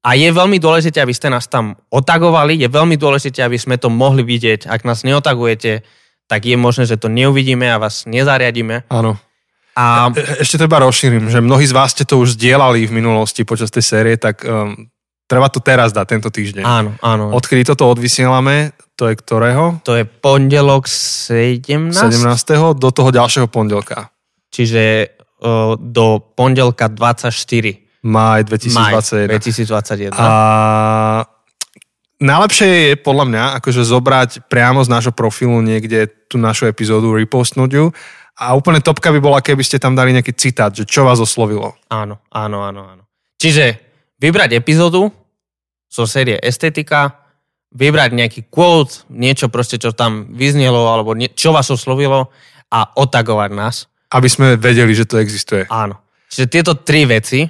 [0.00, 3.92] a je veľmi dôležité, aby ste nás tam otagovali, je veľmi dôležité, aby sme to
[3.92, 4.66] mohli vidieť.
[4.66, 5.84] Ak nás neotagujete,
[6.30, 8.86] tak je možné, že to neuvidíme a vás nezariadíme.
[8.86, 9.18] Áno.
[9.74, 12.86] A A E- Ešte to iba rozšírim, že mnohí z vás ste to už zdieľali
[12.86, 14.86] v minulosti počas tej série, tak um,
[15.26, 16.62] treba to teraz dať, tento týždeň.
[16.62, 17.34] áno, áno.
[17.34, 19.82] Odkedy toto odvysielame, to je ktorého?
[19.82, 21.90] To je pondelok 17.
[21.90, 22.78] 17.
[22.78, 24.10] do toho ďalšieho pondelka.
[24.50, 24.82] Čiže
[25.42, 27.30] uh, do pondelka 24.
[28.06, 28.94] Maj Maj
[29.30, 30.14] 2021.
[30.14, 30.14] 2021.
[30.14, 30.28] A
[32.20, 37.70] najlepšie je podľa mňa akože zobrať priamo z nášho profilu niekde tú našu epizódu, repostnúť
[37.72, 37.90] ju
[38.40, 41.76] a úplne topka by bola, keby ste tam dali nejaký citát, že čo vás oslovilo.
[41.92, 43.02] Áno, áno, áno, áno.
[43.36, 43.76] Čiže
[44.20, 45.12] vybrať epizódu
[45.90, 47.20] zo série Estetika,
[47.74, 52.32] vybrať nejaký quote, niečo proste, čo tam vyznelo, alebo nie, čo vás oslovilo
[52.70, 53.76] a otagovať nás.
[54.10, 55.66] Aby sme vedeli, že to existuje.
[55.70, 55.98] Áno.
[56.30, 57.46] Čiže tieto tri veci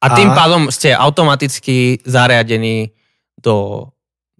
[0.00, 2.90] a tým A- pádom ste automaticky zariadení
[3.36, 3.88] do,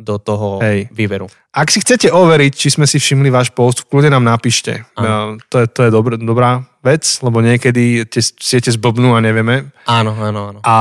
[0.02, 0.90] do toho Hej.
[0.90, 1.30] výberu.
[1.54, 4.82] Ak si chcete overiť, či sme si všimli váš post, kľudne nám napíšte.
[4.98, 5.06] Áno.
[5.06, 9.70] No, to je, to je dobr, dobrá vec, lebo niekedy tie siete zblbnú a nevieme.
[9.86, 10.58] Áno, áno, áno.
[10.66, 10.76] A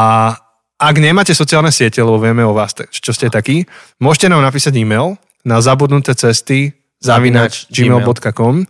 [0.82, 3.70] ak nemáte sociálne siete, lebo vieme o vás, čo ste takí,
[4.02, 5.14] môžete nám napísať e-mail
[5.46, 8.66] na zabudnuté cesty zavinač gmail.com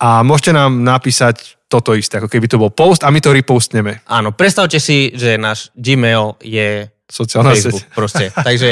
[0.00, 4.02] a môžete nám napísať toto isté, ako keby to bol post a my to repostneme.
[4.10, 7.94] Áno, predstavte si, že náš Gmail je Sociálna Facebook sieť.
[7.94, 8.24] proste.
[8.48, 8.70] Takže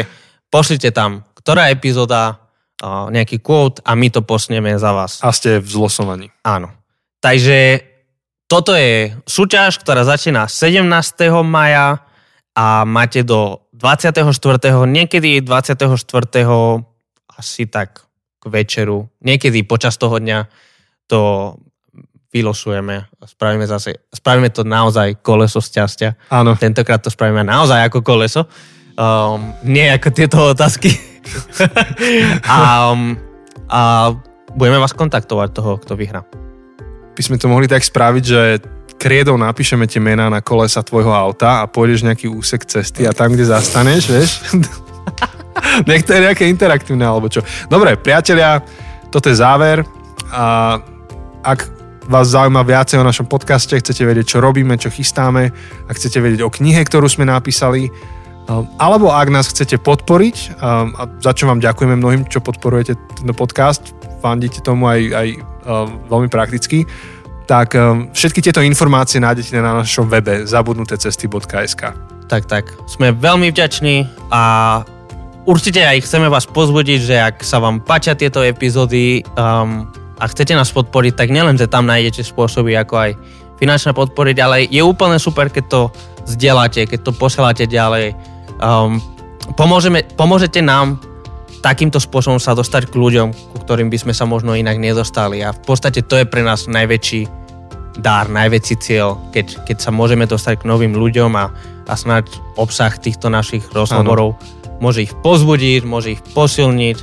[0.49, 2.41] pošlite tam, ktorá epizóda,
[2.85, 5.19] nejaký quote a my to posneme za vás.
[5.27, 6.31] A ste v zlosovaní.
[6.47, 6.71] Áno.
[7.19, 7.83] Takže
[8.47, 10.87] toto je súťaž, ktorá začína 17.
[11.43, 12.07] maja
[12.55, 14.23] a máte do 24.
[14.87, 15.91] niekedy 24.
[17.35, 18.07] asi tak
[18.39, 20.47] k večeru, niekedy počas toho dňa
[21.11, 21.55] to
[22.31, 26.15] vylosujeme a spravíme zase, spravíme to naozaj koleso šťastia.
[26.31, 26.55] Áno.
[26.55, 28.47] Tentokrát to spravíme naozaj ako koleso.
[28.99, 30.91] Um, nie ako tieto otázky.
[32.51, 33.15] a, um,
[33.71, 34.11] a
[34.59, 36.27] budeme vás kontaktovať toho, kto vyhrá.
[37.15, 38.43] By sme to mohli tak spraviť, že
[38.99, 43.31] kriedou napíšeme tie mená na kolesa tvojho auta a pôjdeš nejaký úsek cesty a tam,
[43.31, 44.31] kde zastaneš, vieš,
[45.89, 47.47] nech to je nejaké interaktívne alebo čo.
[47.71, 48.59] Dobre, priatelia,
[49.15, 49.87] toto je záver
[50.35, 50.75] a
[51.47, 51.71] ak
[52.11, 55.55] vás zaujíma viacej o našom podcaste, chcete vedieť, čo robíme, čo chystáme,
[55.87, 57.87] ak chcete vedieť o knihe, ktorú sme napísali,
[58.57, 63.35] alebo ak nás chcete podporiť, um, a za čo vám ďakujeme mnohým, čo podporujete tento
[63.37, 63.93] podcast,
[64.25, 65.29] fandíte tomu aj, aj
[65.69, 66.89] um, veľmi prakticky,
[67.49, 67.73] tak
[68.13, 71.83] všetky tieto informácie nájdete na našom webe zabudnutecesty.sk.
[72.29, 72.77] Tak, tak.
[72.85, 74.85] Sme veľmi vďační a
[75.49, 79.89] určite aj chceme vás pozbudiť, že ak sa vám páčia tieto epizódy um,
[80.21, 83.11] a chcete nás podporiť, tak nielen, že tam nájdete spôsoby, ako aj
[83.57, 85.81] finančne podporiť, ale je úplne super, keď to
[86.29, 88.13] zdieľate, keď to posielate ďalej.
[88.59, 88.99] Um,
[89.55, 90.99] pomôžeme, pomôžete nám
[91.59, 95.43] takýmto spôsobom sa dostať k ľuďom, ku ktorým by sme sa možno inak nedostali.
[95.43, 97.27] A v podstate to je pre nás najväčší
[97.99, 101.51] dar, najväčší cieľ, keď, keď sa môžeme dostať k novým ľuďom a,
[101.91, 104.39] a snáď obsah týchto našich rozhovorov
[104.79, 106.97] môže ich pozbudiť, môže ich posilniť,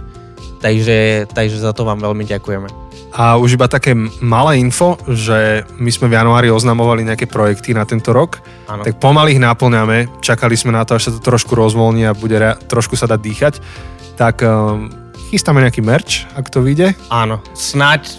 [0.64, 2.85] takže, takže za to vám veľmi ďakujeme.
[3.16, 7.88] A už iba také malé info, že my sme v januári oznamovali nejaké projekty na
[7.88, 8.84] tento rok, Áno.
[8.84, 10.20] tak pomaly ich náplňame.
[10.20, 13.20] Čakali sme na to, až sa to trošku rozvoľní a bude rea- trošku sa dať
[13.24, 13.54] dýchať.
[14.20, 14.92] Tak um,
[15.32, 16.92] chystáme nejaký merch, ak to vyjde.
[17.08, 18.12] Áno, snáď,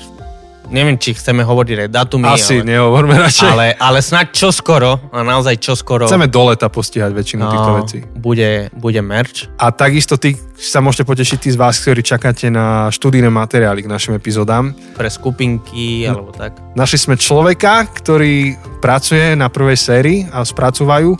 [0.70, 3.48] neviem, či chceme hovoriť datumy, Asi ale, nehovorme radšej.
[3.48, 7.98] ale, ale snáď čoskoro, a naozaj čoskoro Chceme do leta postihať väčšinu týchto no, vecí.
[8.18, 9.48] bude, bude merch.
[9.56, 13.92] A takisto tí sa môžete potešiť tí z vás, ktorí čakáte na študijné materiály k
[13.92, 14.72] našim epizódám.
[14.96, 16.56] pre skupinky, alebo tak.
[16.72, 21.16] Našli sme človeka, ktorý pracuje na prvej sérii a spracúvajú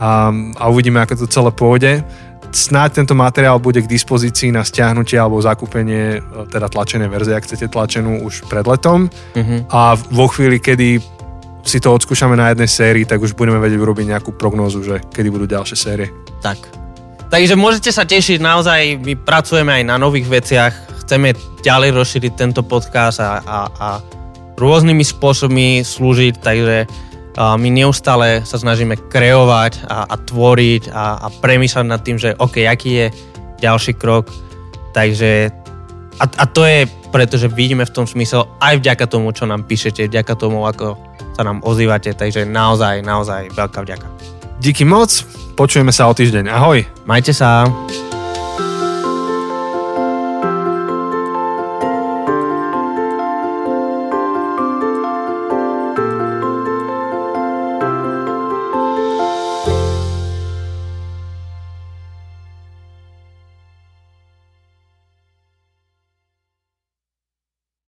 [0.00, 1.92] a, a uvidíme, ako to celé pôjde.
[2.50, 7.46] Snáď tento materiál bude k dispozícii na stiahnutie alebo zakúpenie, e, teda tlačené verzie, ak
[7.46, 9.06] chcete tlačenú už pred letom.
[9.38, 9.70] Mhm.
[9.70, 10.98] A vo chvíli, kedy
[11.62, 15.28] si to odskúšame na jednej sérii, tak už budeme vedieť urobiť nejakú prognózu, že kedy
[15.30, 16.08] budú ďalšie série.
[16.40, 16.58] Tak.
[17.30, 20.74] Takže môžete sa tešiť, naozaj my pracujeme aj na nových veciach,
[21.06, 21.30] chceme
[21.62, 23.88] ďalej rozšíriť tento podcast a, a, a
[24.58, 26.76] rôznymi spôsobmi slúžiť, takže
[27.56, 32.68] my neustále sa snažíme kreovať a, a tvoriť a, a premýšľať nad tým, že OK,
[32.68, 33.06] aký je
[33.64, 34.28] ďalší krok.
[34.92, 35.48] Takže
[36.20, 39.64] a, a to je preto, že vidíme v tom smysel aj vďaka tomu, čo nám
[39.64, 41.00] píšete, vďaka tomu, ako
[41.34, 44.06] sa nám ozývate, takže naozaj, naozaj veľká vďaka.
[44.60, 45.08] Díky moc,
[45.56, 46.52] počujeme sa o týždeň.
[46.52, 46.84] Ahoj!
[47.08, 47.64] Majte sa.